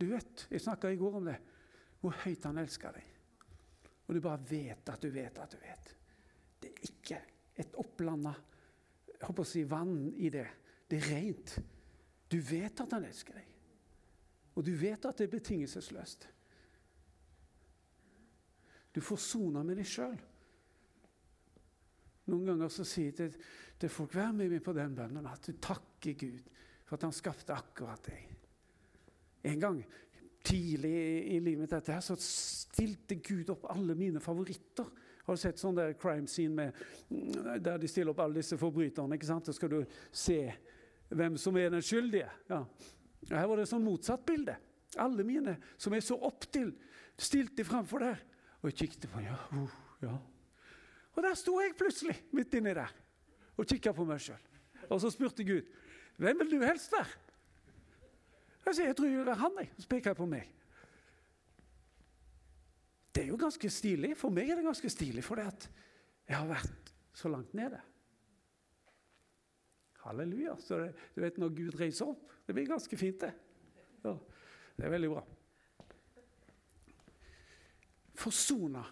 Du 0.00 0.06
vet, 0.06 0.46
Jeg 0.50 0.60
snakka 0.60 0.88
i 0.88 0.96
går 0.96 1.16
om 1.18 1.24
det. 1.24 1.36
Hvor 2.00 2.14
høyt 2.24 2.44
han 2.44 2.58
elsker 2.58 2.94
deg. 2.94 3.10
Og 4.06 4.14
du 4.14 4.20
bare 4.20 4.40
vet 4.48 4.88
at 4.88 5.02
du 5.02 5.10
vet 5.10 5.38
at 5.38 5.52
du 5.52 5.58
vet. 5.60 5.92
Det 6.62 6.70
er 6.70 6.88
ikke 6.88 7.20
et 7.56 7.76
opplanda 7.78 8.32
si, 9.46 9.64
vann 9.68 10.12
i 10.16 10.30
det. 10.32 10.48
Det 10.88 10.98
er 10.98 11.08
rent. 11.14 11.56
Du 12.28 12.38
vet 12.40 12.80
at 12.80 12.92
han 12.92 13.04
elsker 13.04 13.36
deg. 13.36 13.48
Og 14.56 14.64
du 14.66 14.72
vet 14.76 15.04
at 15.08 15.18
det 15.18 15.28
er 15.28 15.32
betingelsesløst. 15.32 16.28
Du 18.92 19.00
forsoner 19.00 19.64
med 19.64 19.80
deg 19.80 19.88
sjøl. 19.88 20.18
Noen 22.28 22.46
ganger 22.52 22.70
så 22.70 22.84
sier 22.86 23.10
jeg 23.10 23.16
til, 23.18 23.38
til 23.80 23.90
folk 23.90 24.14
Vær 24.14 24.34
med 24.36 24.52
meg 24.52 24.62
på 24.62 24.74
den 24.76 24.94
bønnen 24.94 25.26
at 25.26 25.48
du 25.48 25.56
takker 25.58 26.14
Gud 26.20 26.50
for 26.84 26.98
at 26.98 27.06
han 27.08 27.16
skapte 27.16 27.56
akkurat 27.56 28.04
deg. 28.06 28.28
En 29.48 29.62
gang 29.62 29.80
tidlig 30.44 30.92
i 31.34 31.38
livet 31.40 31.64
mitt 31.64 31.72
dette 31.72 31.94
her, 31.94 32.02
så 32.04 32.16
stilte 32.18 33.18
Gud 33.24 33.50
opp 33.54 33.66
alle 33.72 33.96
mine 33.98 34.22
favoritter. 34.22 34.86
Har 35.28 35.38
sett 35.38 35.60
sånn 35.60 35.76
der 35.78 35.94
crime 35.98 36.26
scene 36.26 36.54
med, 36.56 36.80
der 37.62 37.78
de 37.78 37.90
stiller 37.90 38.10
opp 38.10 38.22
alle 38.24 38.40
disse 38.40 38.58
forbryterne? 38.58 39.14
ikke 39.14 39.28
sant? 39.28 39.46
Så 39.46 39.54
skal 39.54 39.70
du 39.70 39.78
se 40.10 40.40
hvem 41.12 41.36
som 41.38 41.56
er 41.60 41.70
den 41.70 41.84
skyldige. 41.84 42.30
Ja. 42.50 42.64
Her 43.30 43.46
var 43.46 43.60
det 43.60 43.68
sånn 43.70 43.84
motsatt 43.86 44.24
bilde. 44.26 44.56
Alle 45.00 45.24
mine 45.24 45.56
som 45.80 45.94
jeg 45.94 46.04
så 46.04 46.18
opp 46.26 46.48
til, 46.52 46.72
stilte 47.16 47.64
framfor 47.64 48.02
der. 48.02 48.22
Og 48.62 48.70
jeg 48.70 48.84
kikket 48.84 49.08
på 49.10 49.22
ja, 49.24 49.38
uh, 49.54 49.78
ja. 50.02 50.16
Og 51.12 51.24
der 51.24 51.34
sto 51.38 51.56
jeg 51.60 51.74
plutselig 51.78 52.14
midt 52.32 52.54
inni 52.56 52.74
der 52.76 52.92
og 53.58 53.68
kikka 53.68 53.92
på 53.94 54.06
meg 54.08 54.22
sjøl. 54.22 54.40
Og 54.88 55.00
så 55.02 55.10
spurte 55.12 55.44
Gud 55.46 55.66
hvem 56.20 56.42
vil 56.42 56.54
du 56.54 56.64
helst 56.64 56.92
være. 56.94 57.18
Jeg 58.66 58.76
sier 58.78 58.90
jeg 58.92 58.96
tror 58.98 59.10
det 59.10 59.32
er 59.32 59.40
han, 59.40 59.56
jeg. 59.58 59.70
Så 59.78 59.90
peker 59.90 60.12
jeg 60.12 60.18
på 60.18 60.28
meg. 60.30 60.50
Det 63.14 63.24
er 63.24 63.28
jo 63.28 63.36
ganske 63.40 63.70
stilig. 63.70 64.14
For 64.16 64.32
meg 64.32 64.50
er 64.50 64.60
det 64.60 64.66
ganske 64.66 64.90
stilig, 64.90 65.24
for 65.24 65.40
jeg 65.42 66.36
har 66.36 66.48
vært 66.48 66.92
så 67.14 67.28
langt 67.28 67.52
nede. 67.54 67.80
Halleluja. 70.02 70.56
Så 70.58 70.78
det, 70.80 70.94
du 71.14 71.20
vet 71.22 71.38
når 71.38 71.54
Gud 71.54 71.76
reiser 71.80 72.10
opp 72.10 72.30
Det 72.46 72.56
blir 72.56 72.66
ganske 72.66 72.96
fint, 72.98 73.20
det. 73.20 73.30
Ja, 74.02 74.16
det 74.76 74.86
er 74.86 74.90
veldig 74.90 75.10
bra. 75.12 75.20
Forsona 78.18 78.82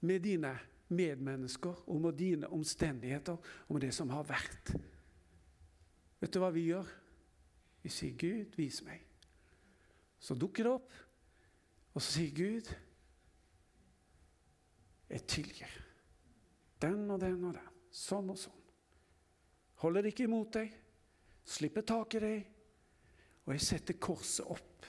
med 0.00 0.22
dine 0.24 0.54
medmennesker 0.88 1.82
og 1.86 2.00
med 2.00 2.16
dine 2.16 2.48
omstendigheter 2.48 3.36
og 3.36 3.74
med 3.74 3.84
det 3.84 3.92
som 3.94 4.10
har 4.14 4.24
vært. 4.24 4.72
Vet 6.22 6.32
du 6.32 6.40
hva 6.40 6.48
vi 6.54 6.70
gjør? 6.70 6.88
Vi 7.84 7.92
sier, 7.92 8.16
'Gud, 8.16 8.56
vis 8.56 8.80
meg'. 8.82 9.04
Så 10.18 10.34
dukker 10.34 10.64
det 10.64 10.72
opp, 10.72 10.92
og 11.94 12.02
så 12.02 12.16
sier 12.16 12.32
Gud, 12.34 12.72
'Jeg 15.08 15.26
tilgir'. 15.26 15.82
Den 16.82 17.10
og 17.10 17.20
den 17.20 17.44
og 17.44 17.54
den. 17.54 17.72
Sånn 17.90 18.30
og 18.30 18.38
sånn. 18.38 18.62
Holder 19.80 20.08
ikke 20.08 20.24
imot 20.24 20.52
deg, 20.52 20.72
slipper 21.44 21.84
tak 21.86 22.14
i 22.14 22.18
deg, 22.18 22.46
og 23.46 23.52
jeg 23.54 23.60
setter 23.60 23.98
korset 24.00 24.46
opp 24.50 24.86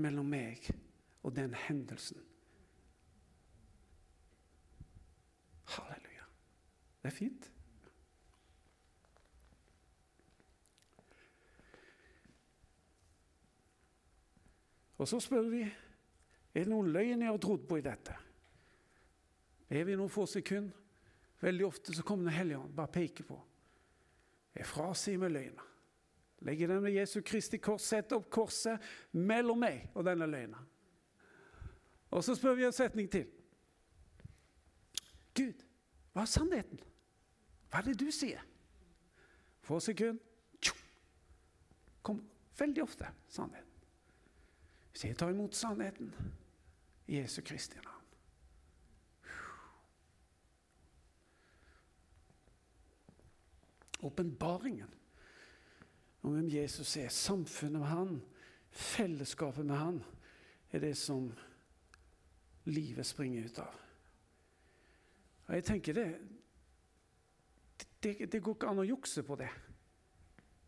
mellom 0.00 0.26
meg 0.30 0.70
og 1.22 1.34
den 1.36 1.54
hendelsen. 1.54 2.22
Halleluja. 5.70 6.26
Det 7.02 7.10
er 7.10 7.14
fint. 7.14 7.50
Og 15.00 15.08
så 15.08 15.20
spør 15.20 15.46
vi 15.48 15.62
er 15.64 16.64
det 16.64 16.68
noen 16.68 16.90
løgn 16.92 17.22
jeg 17.22 17.30
har 17.30 17.38
trodd 17.40 17.62
på 17.68 17.78
i 17.80 17.84
dette. 17.84 18.16
Er 19.70 19.86
vi 19.86 19.96
noen 19.96 20.10
få 20.10 20.26
sekunder? 20.26 20.76
Veldig 21.40 21.66
ofte 21.66 21.94
så 21.96 22.02
kommer 22.04 22.28
Den 22.28 22.36
hellige 22.36 22.58
ånd 22.58 22.74
bare 22.76 22.92
peker 22.92 23.24
på. 23.24 23.38
Jeg 24.54 24.66
frasier 24.66 25.18
meg 25.18 25.32
løgna. 25.32 25.64
Legger 26.44 26.68
den 26.68 26.82
med 26.82 26.92
Jesu 26.92 27.20
Kristi 27.22 27.58
kors, 27.60 27.84
setter 27.84 28.16
opp 28.16 28.30
korset 28.32 28.80
mellom 29.12 29.60
meg 29.60 29.90
og 29.94 30.04
denne 30.08 30.26
løgna. 30.28 30.60
Og 32.10 32.24
så 32.24 32.34
spør 32.34 32.56
vi 32.58 32.66
en 32.66 32.74
setning 32.74 33.10
til. 33.12 33.28
Gud, 35.36 35.62
hva 36.12 36.24
er 36.24 36.32
sannheten? 36.32 36.80
Hva 37.70 37.80
er 37.80 37.90
det 37.90 38.00
du 38.00 38.08
sier? 38.10 38.42
Få 39.62 39.78
sekund. 39.84 40.18
Kom 42.02 42.24
veldig 42.58 42.82
ofte 42.82 43.12
sannheten. 43.28 43.68
Så 44.92 45.06
jeg 45.06 45.16
tar 45.20 45.30
imot 45.30 45.54
sannheten 45.54 46.10
i 47.06 47.20
Jesu 47.20 47.42
Kristi 47.46 47.78
navn. 47.84 47.99
Åpenbaringen 54.06 54.88
om 56.20 56.34
hvem 56.34 56.48
Jesus 56.52 56.96
er, 57.00 57.08
samfunnet 57.08 57.80
med 57.80 57.88
han, 57.88 58.18
fellesskapet 58.70 59.66
med 59.66 59.76
han, 59.76 60.02
er 60.70 60.82
det 60.84 60.94
som 60.98 61.30
livet 62.68 63.06
springer 63.06 63.48
ut 63.48 63.58
av. 63.62 63.78
Og 65.48 65.56
jeg 65.56 65.66
tenker 65.66 65.96
det, 65.96 66.06
det, 68.04 68.14
det 68.32 68.42
går 68.42 68.54
ikke 68.54 68.70
an 68.70 68.82
å 68.84 68.86
jukse 68.86 69.24
på 69.26 69.38
det. 69.40 69.50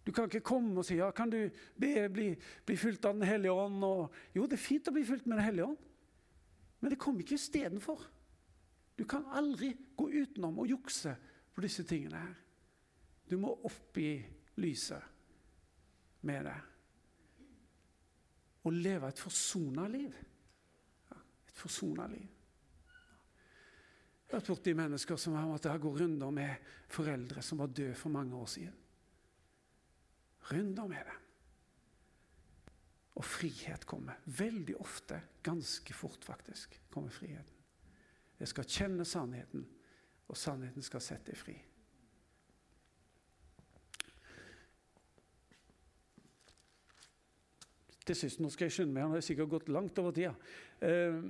Du 0.02 0.10
kan 0.10 0.26
ikke 0.26 0.42
komme 0.42 0.80
og 0.80 0.86
si 0.86 0.96
ja, 0.98 1.12
kan 1.14 1.30
du 1.30 1.38
be, 1.78 2.08
bli, 2.10 2.32
bli 2.66 2.76
fylt 2.76 3.04
av 3.06 3.14
Den 3.14 3.28
hellige 3.28 3.54
ånd. 3.54 3.84
Og, 3.86 4.16
jo, 4.34 4.48
det 4.50 4.58
er 4.58 4.64
fint 4.64 4.88
å 4.90 4.94
bli 4.96 5.04
fylt 5.06 5.28
med 5.28 5.38
Den 5.38 5.46
hellige 5.46 5.68
ånd, 5.70 5.90
men 6.82 6.90
det 6.90 6.98
kommer 6.98 7.22
ikke 7.22 7.38
istedenfor. 7.38 8.02
Du 8.98 9.04
kan 9.08 9.28
aldri 9.30 9.70
gå 9.96 10.08
utenom 10.10 10.58
og 10.58 10.72
jukse 10.72 11.14
på 11.54 11.62
disse 11.62 11.84
tingene 11.86 12.18
her. 12.18 12.41
Du 13.32 13.38
må 13.40 13.54
opp 13.64 13.96
i 13.98 14.10
lyset 14.60 16.20
med 16.28 16.44
det. 16.46 16.58
Og 18.68 18.76
leve 18.76 19.08
et 19.08 19.22
forsona 19.24 19.88
liv. 19.88 20.12
Et 21.16 21.56
forsona 21.56 22.06
liv. 22.12 22.28
Jeg 24.28 24.36
har 24.36 24.40
vært 24.40 24.52
borti 24.52 24.76
mennesker 24.76 25.18
som 25.20 25.34
har 25.36 25.48
måttet 25.48 25.80
gå 25.80 25.90
runder 25.96 26.30
med 26.32 26.70
foreldre 26.92 27.42
som 27.44 27.60
var 27.60 27.72
døde 27.72 27.96
for 27.98 28.12
mange 28.14 28.36
år 28.36 28.48
siden 28.52 28.78
runder 30.50 30.86
med 30.86 31.04
det. 31.04 31.18
Og 33.14 33.24
frihet 33.24 33.86
kommer. 33.86 34.14
Veldig 34.24 34.76
ofte, 34.80 35.20
ganske 35.42 35.94
fort 35.94 36.24
faktisk, 36.24 36.80
kommer 36.90 37.10
friheten. 37.10 37.58
Jeg 38.38 38.48
skal 38.48 38.66
kjenne 38.66 39.04
sannheten, 39.04 39.66
og 40.28 40.36
sannheten 40.36 40.82
skal 40.82 41.04
sette 41.04 41.30
deg 41.30 41.38
fri. 41.38 41.54
Til 48.02 48.18
sist, 48.18 48.40
nå 48.42 48.50
skal 48.50 48.66
jeg 48.66 48.76
skynde 48.76 48.96
meg, 48.96 49.06
han 49.06 49.14
har 49.14 49.24
sikkert 49.24 49.52
gått 49.52 49.70
langt 49.70 49.98
over 50.02 50.14
tida. 50.16 50.32
Eh, 50.82 51.20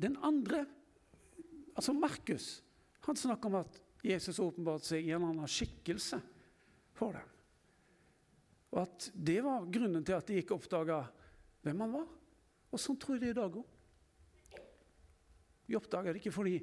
den 0.00 0.16
andre, 0.26 0.64
altså 1.74 1.94
Markus, 1.94 2.48
han 3.06 3.18
snakker 3.18 3.50
om 3.50 3.60
at 3.60 3.80
Jesus 4.04 4.40
åpenbart 4.42 4.86
seg 4.88 5.06
i 5.06 5.12
en 5.14 5.26
annen 5.28 5.50
skikkelse 5.50 6.18
for 6.96 7.14
dem. 7.14 7.36
Og 8.70 8.82
at 8.84 9.10
det 9.14 9.40
var 9.44 9.68
grunnen 9.72 10.04
til 10.06 10.16
at 10.16 10.30
de 10.30 10.38
ikke 10.40 10.56
oppdaga 10.56 11.02
hvem 11.64 11.84
han 11.84 11.94
var. 11.98 12.08
Og 12.70 12.80
sånn 12.80 12.98
tror 13.00 13.16
jeg 13.16 13.24
det 13.24 13.30
er 13.30 13.36
i 13.36 13.40
dag 13.40 13.60
òg. 13.60 13.76
Vi 15.70 15.78
oppdager 15.78 16.14
det 16.14 16.22
ikke 16.22 16.34
fordi 16.34 16.56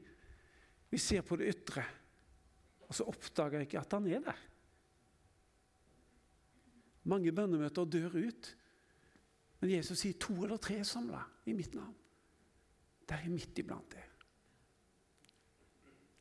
vi 0.92 1.00
ser 1.00 1.24
på 1.28 1.38
det 1.40 1.50
ytre, 1.52 1.84
og 2.88 2.96
så 2.96 3.06
oppdager 3.08 3.60
jeg 3.60 3.68
ikke 3.68 3.82
at 3.82 3.96
han 3.96 4.08
er 4.12 4.24
der. 4.24 4.40
Mange 7.08 7.32
bønnemøter 7.32 7.86
dør 7.86 8.18
ut. 8.20 8.50
Men 9.62 9.72
Jesus 9.72 10.04
sier 10.04 10.18
to 10.22 10.36
eller 10.44 10.60
tre 10.62 10.82
er 10.82 10.88
samla 10.88 11.24
i 11.48 11.56
mitt 11.58 11.76
navn. 11.76 11.96
Der 13.10 13.16
er 13.24 13.32
midt 13.32 13.60
iblant 13.60 13.94
det. 13.94 14.04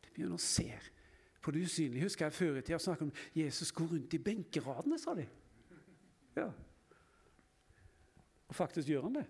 Det 0.04 0.12
begynner 0.14 0.38
å 0.38 0.42
se 0.42 0.68
på 1.42 1.52
det 1.54 1.64
usynlige. 1.66 2.06
Husker 2.06 2.26
jeg 2.26 2.36
før 2.38 2.60
i 2.60 2.62
tida 2.62 2.78
snakket 2.82 3.08
om 3.08 3.12
Jesus 3.34 3.72
går 3.74 3.90
rundt 3.92 4.14
i 4.14 4.22
benkeradene, 4.22 4.98
sa 4.98 5.14
de. 5.18 5.26
Ja. 6.38 6.46
Og 8.46 8.54
faktisk 8.54 8.88
gjør 8.88 9.08
han 9.08 9.18
det. 9.18 9.26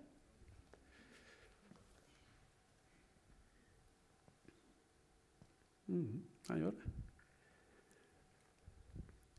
Mm, 5.86 6.22
han 6.48 6.58
gjør 6.60 6.76
det. 6.76 6.94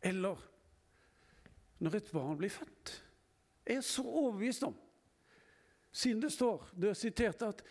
Eller 0.08 0.44
når 1.80 2.00
et 2.00 2.12
barn 2.14 2.38
blir 2.40 2.54
født. 2.54 2.94
Jeg 3.68 3.82
er 3.82 3.86
så 3.86 4.04
overbevist 4.04 4.64
om, 4.64 4.76
siden 5.92 6.22
det 6.24 6.32
står, 6.32 6.70
du 6.74 6.88
har 6.88 6.98
sitert, 6.98 7.42
at 7.44 7.64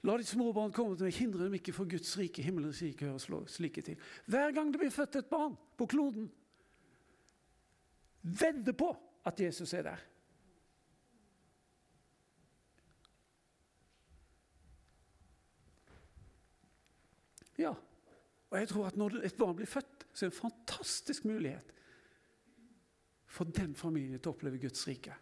La 0.00 0.14
de 0.16 0.24
små 0.24 0.48
barn 0.56 0.72
komme 0.72 0.96
til 0.96 1.04
meg, 1.04 1.16
hindre 1.16 1.44
dem 1.44 1.56
ikke 1.58 1.74
for 1.76 1.88
Guds 1.88 2.14
rike, 2.16 2.40
himmelens 2.40 2.80
rike 2.80 3.04
hører 3.04 3.48
slike 3.52 3.82
til. 3.84 3.98
Hver 4.32 4.54
gang 4.56 4.70
det 4.72 4.80
blir 4.80 4.92
født 4.94 5.18
et 5.20 5.28
barn 5.28 5.58
på 5.76 5.86
kloden, 5.92 6.30
vedde 8.22 8.72
på 8.72 8.94
at 9.28 9.42
Jesus 9.44 9.74
er 9.76 9.84
der. 9.90 10.06
Ja, 17.60 17.74
og 18.48 18.56
jeg 18.56 18.70
tror 18.70 18.88
at 18.88 18.96
når 18.96 19.20
et 19.28 19.36
barn 19.36 19.58
blir 19.58 19.68
født, 19.68 20.06
så 20.14 20.24
er 20.24 20.30
det 20.30 20.36
en 20.38 20.48
fantastisk 20.48 21.28
mulighet 21.28 21.74
for 23.30 23.44
den 23.44 23.74
familien 23.78 24.18
til 24.18 24.32
å 24.32 24.34
oppleve 24.34 24.58
Guds 24.58 24.82
rike. 24.88 25.14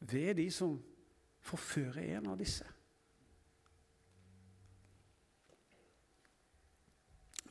Det 0.00 0.22
er 0.30 0.36
de 0.38 0.46
som 0.52 0.78
forfører 1.44 2.16
en 2.16 2.30
av 2.32 2.38
disse. 2.40 2.64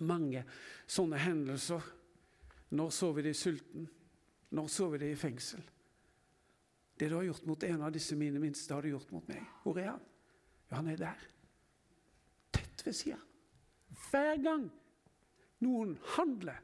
Mange 0.01 0.41
sånne 0.89 1.19
hendelser. 1.21 1.83
Når 2.73 2.93
så 2.93 3.09
vi 3.13 3.25
i 3.29 3.33
sulten? 3.37 3.85
Når 4.57 4.69
så 4.73 4.87
vi 4.89 5.01
det 5.01 5.11
i 5.13 5.19
fengsel? 5.19 5.61
Det 6.99 7.09
du 7.09 7.15
har 7.15 7.27
gjort 7.27 7.45
mot 7.47 7.63
en 7.63 7.83
av 7.85 7.93
disse 7.93 8.17
mine 8.17 8.41
minste, 8.41 8.73
har 8.73 8.83
du 8.83 8.91
gjort 8.91 9.11
mot 9.13 9.27
meg. 9.29 9.45
Hvor 9.63 9.77
er 9.79 9.91
han? 9.91 10.07
Ja, 10.69 10.79
han 10.79 10.89
er 10.91 10.97
der. 10.99 11.27
Tett 12.53 12.83
ved 12.85 12.97
sida. 12.97 13.19
Hver 14.09 14.41
gang 14.41 14.65
noen 15.65 15.95
handler 16.15 16.59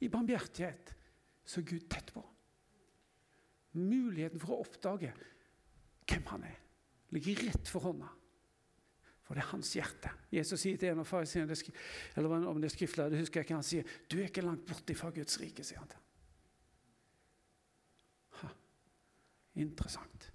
i 0.00 0.10
barmhjertighet, 0.12 0.94
så 1.48 1.60
er 1.60 1.68
Gud 1.68 1.88
tett 1.90 2.12
på. 2.14 2.22
Muligheten 3.78 4.40
for 4.42 4.54
å 4.54 4.62
oppdage 4.64 5.12
hvem 6.08 6.24
han 6.32 6.46
er, 6.48 6.56
ligger 7.14 7.44
rett 7.48 7.70
for 7.70 7.84
hånda. 7.84 8.08
For 9.28 9.36
det 9.36 9.42
er 9.44 9.50
hans 9.50 9.74
hjerte. 9.76 10.10
Jesus 10.32 10.62
sier 10.62 10.78
til 10.80 10.94
en 10.94 11.02
av 11.02 11.08
fariseerne, 11.08 11.56
eller 12.16 12.48
om 12.48 12.60
det 12.62 12.70
er 12.70 12.72
skriftlig, 12.72 13.10
det 13.12 13.20
husker 13.20 13.42
jeg 13.42 13.48
ikke, 13.48 13.58
han 13.60 13.66
sier, 13.66 13.84
'Du 14.08 14.18
er 14.18 14.30
ikke 14.30 14.46
langt 14.46 14.64
borte 14.64 14.94
fra 14.94 15.10
Guds 15.10 15.40
rike', 15.40 15.64
sier 15.64 15.78
han 15.78 15.88
til 15.88 16.00
ha. 18.40 18.48
Interessant. 19.54 20.32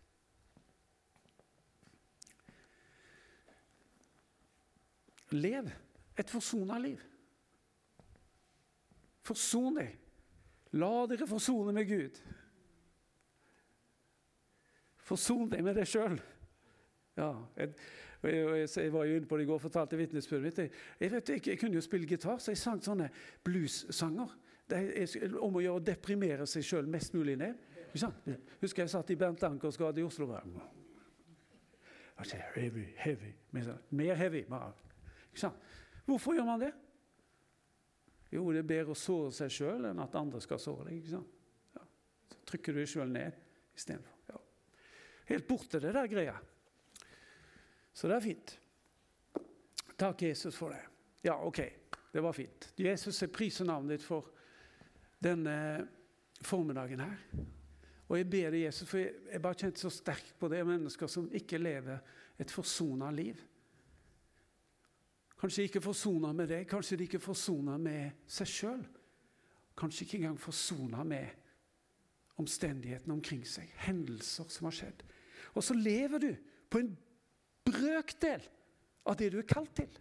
Lev 5.33 5.71
et 6.17 6.29
forsona 6.29 6.77
liv. 6.77 7.01
Forson 9.23 9.79
deg. 9.79 9.99
La 10.79 10.93
dere 11.09 11.27
forsone 11.29 11.73
med 11.75 11.87
Gud. 11.87 12.21
Forson 15.03 15.49
deg 15.51 15.63
med 15.63 15.77
deg 15.77 15.87
sjøl. 15.89 16.17
Ja, 17.17 17.29
jeg, 17.57 17.73
jeg, 18.23 18.93
var 18.93 19.05
jo 19.05 19.17
inne 19.19 19.29
på 19.29 19.37
det 19.37 19.45
i 19.45 19.47
går 19.47 19.59
og 19.59 19.61
fortalte 19.61 19.99
vitnesbyrdet 19.99 20.45
mitt. 20.47 20.61
Jeg, 20.63 20.71
jeg, 20.99 21.11
vet, 21.11 21.29
jeg, 21.29 21.47
jeg, 21.47 21.59
kunne 21.61 21.77
jo 21.77 21.83
spille 21.85 22.09
gitar, 22.09 22.39
så 22.41 22.51
jeg 22.51 22.61
sang 22.61 22.81
sånne 22.83 23.09
bluessanger. 23.45 24.33
om 25.43 25.59
å 25.59 25.61
gjøre 25.61 25.81
å 25.81 25.83
deprimere 25.83 26.47
seg 26.49 26.65
sjøl 26.65 26.89
mest 26.89 27.13
mulig 27.13 27.35
ned. 27.37 27.59
Husker 28.63 28.83
jeg 28.83 28.93
satt 28.95 29.11
i 29.13 29.19
Bernt 29.19 29.43
Ankers 29.45 29.77
gate 29.77 30.01
i 30.01 30.07
Oslo. 30.07 30.31
Heavy, 32.55 32.87
heavy. 32.97 33.33
Mer 33.91 34.15
heavy. 34.15 34.45
Hvorfor 36.05 36.33
gjør 36.33 36.47
man 36.47 36.65
det? 36.65 36.73
Jo, 38.33 38.47
det 38.49 38.63
er 38.63 38.69
bedre 38.69 38.95
å 38.95 38.97
såre 38.97 39.33
seg 39.35 39.51
sjøl 39.53 39.85
enn 39.91 40.01
at 40.01 40.15
andre 40.17 40.41
skal 40.41 40.61
såre 40.61 40.87
deg. 40.87 41.01
ikke 41.01 41.13
sant? 41.13 41.37
Ja. 41.77 41.85
Så 42.33 42.41
trykker 42.49 42.73
du 42.73 42.81
deg 42.81 42.89
sjøl 42.89 43.13
ned 43.13 43.37
istedenfor. 43.77 44.17
Ja. 44.31 44.41
Helt 45.29 45.47
borte, 45.47 45.81
det 45.83 45.93
der 45.93 46.09
greia. 46.09 46.35
Så 47.93 48.09
det 48.09 48.17
er 48.17 48.25
fint. 48.25 48.55
Takk, 49.93 50.25
Jesus, 50.25 50.57
for 50.57 50.73
det. 50.73 50.81
Ja, 51.27 51.37
OK. 51.45 51.61
Det 52.13 52.21
var 52.21 52.33
fint. 52.33 52.71
Jesus 52.77 53.21
er 53.23 53.31
pris 53.33 53.59
og 53.61 53.69
navnet 53.69 53.95
ditt 53.95 54.05
for 54.05 54.33
denne 55.23 55.55
formiddagen 56.43 57.01
her. 57.05 57.21
Og 58.09 58.17
jeg 58.19 58.27
ber 58.29 58.51
deg, 58.53 58.65
Jesus, 58.67 58.89
for 58.89 58.99
jeg, 58.99 59.13
jeg 59.31 59.41
bare 59.41 59.59
kjente 59.61 59.81
så 59.81 59.93
sterkt 59.93 60.33
på 60.41 60.49
det 60.51 60.59
mennesker 60.67 61.09
som 61.09 61.29
ikke 61.33 61.61
lever 61.61 62.01
et 62.41 62.51
forsona 62.51 63.09
liv. 63.13 63.39
Kanskje 65.43 65.65
ikke 65.67 65.81
forsona 65.83 66.29
med 66.31 66.47
deg, 66.53 66.63
kanskje 66.71 66.95
de 66.95 67.03
ikke 67.03 67.19
forsona 67.19 67.73
med 67.75 68.21
seg 68.31 68.47
sjøl. 68.47 68.83
Kanskje 69.75 70.05
ikke 70.05 70.21
engang 70.21 70.37
forsona 70.39 71.03
med 71.03 71.41
omstendighetene 72.39 73.11
omkring 73.17 73.41
seg, 73.43 73.67
hendelser 73.83 74.47
som 74.47 74.69
har 74.69 74.77
skjedd. 74.77 75.03
Og 75.51 75.65
så 75.67 75.75
lever 75.75 76.23
du 76.23 76.29
på 76.71 76.79
en 76.79 76.93
brøkdel 77.67 78.47
av 79.03 79.19
det 79.19 79.33
du 79.33 79.41
er 79.41 79.49
kalt 79.49 79.75
til. 79.81 79.91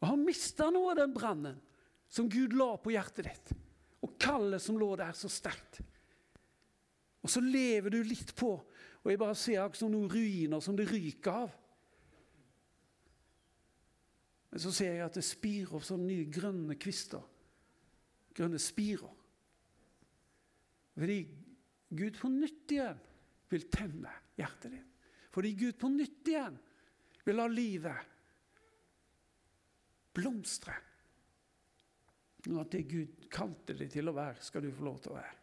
Og 0.00 0.08
har 0.14 0.22
mista 0.22 0.70
noe 0.72 0.94
av 0.94 1.02
den 1.02 1.12
brannen 1.12 1.60
som 2.08 2.32
Gud 2.32 2.56
la 2.56 2.70
på 2.80 2.96
hjertet 2.96 3.28
ditt, 3.28 3.54
og 4.00 4.16
kallet 4.16 4.64
som 4.64 4.80
lå 4.80 4.94
der 4.96 5.12
så 5.12 5.28
sterkt. 5.28 5.82
Og 7.20 7.28
så 7.28 7.44
lever 7.44 7.92
du 7.92 8.00
litt 8.00 8.32
på, 8.32 8.54
og 8.56 9.12
jeg 9.12 9.20
bare 9.20 9.36
ser 9.36 9.60
akkurat 9.60 9.84
som 9.84 9.92
noen 9.92 10.08
ruiner 10.08 10.64
som 10.64 10.78
det 10.78 10.88
ryker 10.88 11.44
av. 11.44 11.56
Så 14.58 14.72
ser 14.74 14.96
jeg 14.96 15.06
at 15.06 15.16
det 15.18 15.26
spirer 15.26 15.76
opp 15.78 15.86
sånne 15.86 16.08
nye 16.10 16.28
grønne 16.32 16.76
kvister. 16.80 17.22
Grønne 18.34 18.60
spirer. 18.62 19.14
Fordi 20.98 21.18
Gud 21.98 22.18
på 22.18 22.30
nytt 22.32 22.74
igjen 22.74 22.98
vil 23.48 23.68
temme 23.72 24.12
hjertet 24.38 24.74
ditt. 24.74 24.94
Fordi 25.32 25.52
Gud 25.54 25.78
på 25.78 25.90
nytt 25.92 26.30
igjen 26.30 26.56
vil 27.24 27.38
la 27.38 27.46
livet 27.52 28.14
blomstre. 30.18 30.74
Og 32.48 32.62
at 32.62 32.72
det 32.74 32.86
Gud 32.90 33.28
kalte 33.32 33.76
det 33.78 33.90
til 33.92 34.10
å 34.10 34.16
være, 34.16 34.42
skal 34.42 34.64
du 34.64 34.72
få 34.74 34.88
lov 34.88 35.02
til 35.04 35.14
å 35.14 35.18
være. 35.18 35.37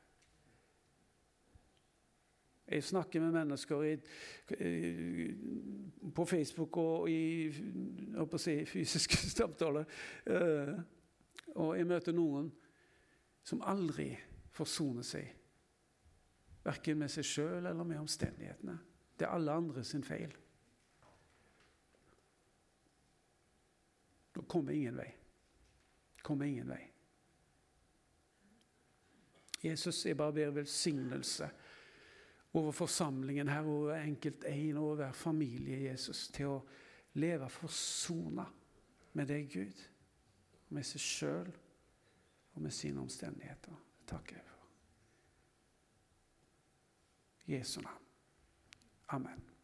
Jeg 2.67 2.83
snakker 2.83 3.21
med 3.21 3.31
mennesker 3.31 3.83
i, 3.83 3.97
på 6.15 6.25
Facebook 6.25 6.77
og 6.77 7.09
i 7.09 7.51
si, 8.37 8.65
fysiske 8.65 9.17
samtaler. 9.37 9.85
Eh, 10.25 10.73
og 11.55 11.77
jeg 11.77 11.87
møter 11.87 12.15
noen 12.15 12.49
som 13.45 13.61
aldri 13.61 14.09
forsoner 14.55 15.05
seg. 15.05 15.29
Verken 16.65 16.97
med 16.97 17.13
seg 17.13 17.27
sjøl 17.29 17.69
eller 17.69 17.85
med 17.85 18.01
omstendighetene. 18.01 18.79
Det 19.19 19.27
er 19.27 19.35
alle 19.37 19.53
andre 19.53 19.83
sin 19.85 20.03
feil. 20.03 20.33
Da 24.35 24.41
kommer 24.41 24.73
ingen 24.73 24.97
vei. 24.97 25.11
Kommer 26.25 26.49
ingen 26.49 26.73
vei. 26.73 26.81
Jesus, 29.63 30.05
jeg 30.05 30.17
bare 30.17 30.33
ber 30.33 30.57
velsignelse 30.57 31.49
over 32.55 32.71
forsamlingen 32.71 33.47
her, 33.47 33.67
over 33.67 33.95
enkelt 33.95 34.43
én, 34.43 34.77
over 34.77 34.95
hver 34.95 35.11
familie, 35.11 35.83
Jesus, 35.89 36.27
til 36.27 36.45
å 36.53 36.61
leve 37.19 37.49
forsona 37.49 38.45
med 39.15 39.27
deg, 39.31 39.49
Gud, 39.51 39.83
med 40.69 40.87
seg 40.87 41.01
sjøl 41.01 41.51
og 42.55 42.61
med 42.63 42.71
sine 42.75 43.01
omstendigheter. 43.03 43.75
Det 43.99 44.07
takker 44.11 44.39
jeg 44.39 44.45
for. 44.47 44.69
Jesu 47.51 47.81
navn. 47.81 48.07
Amen. 49.15 49.54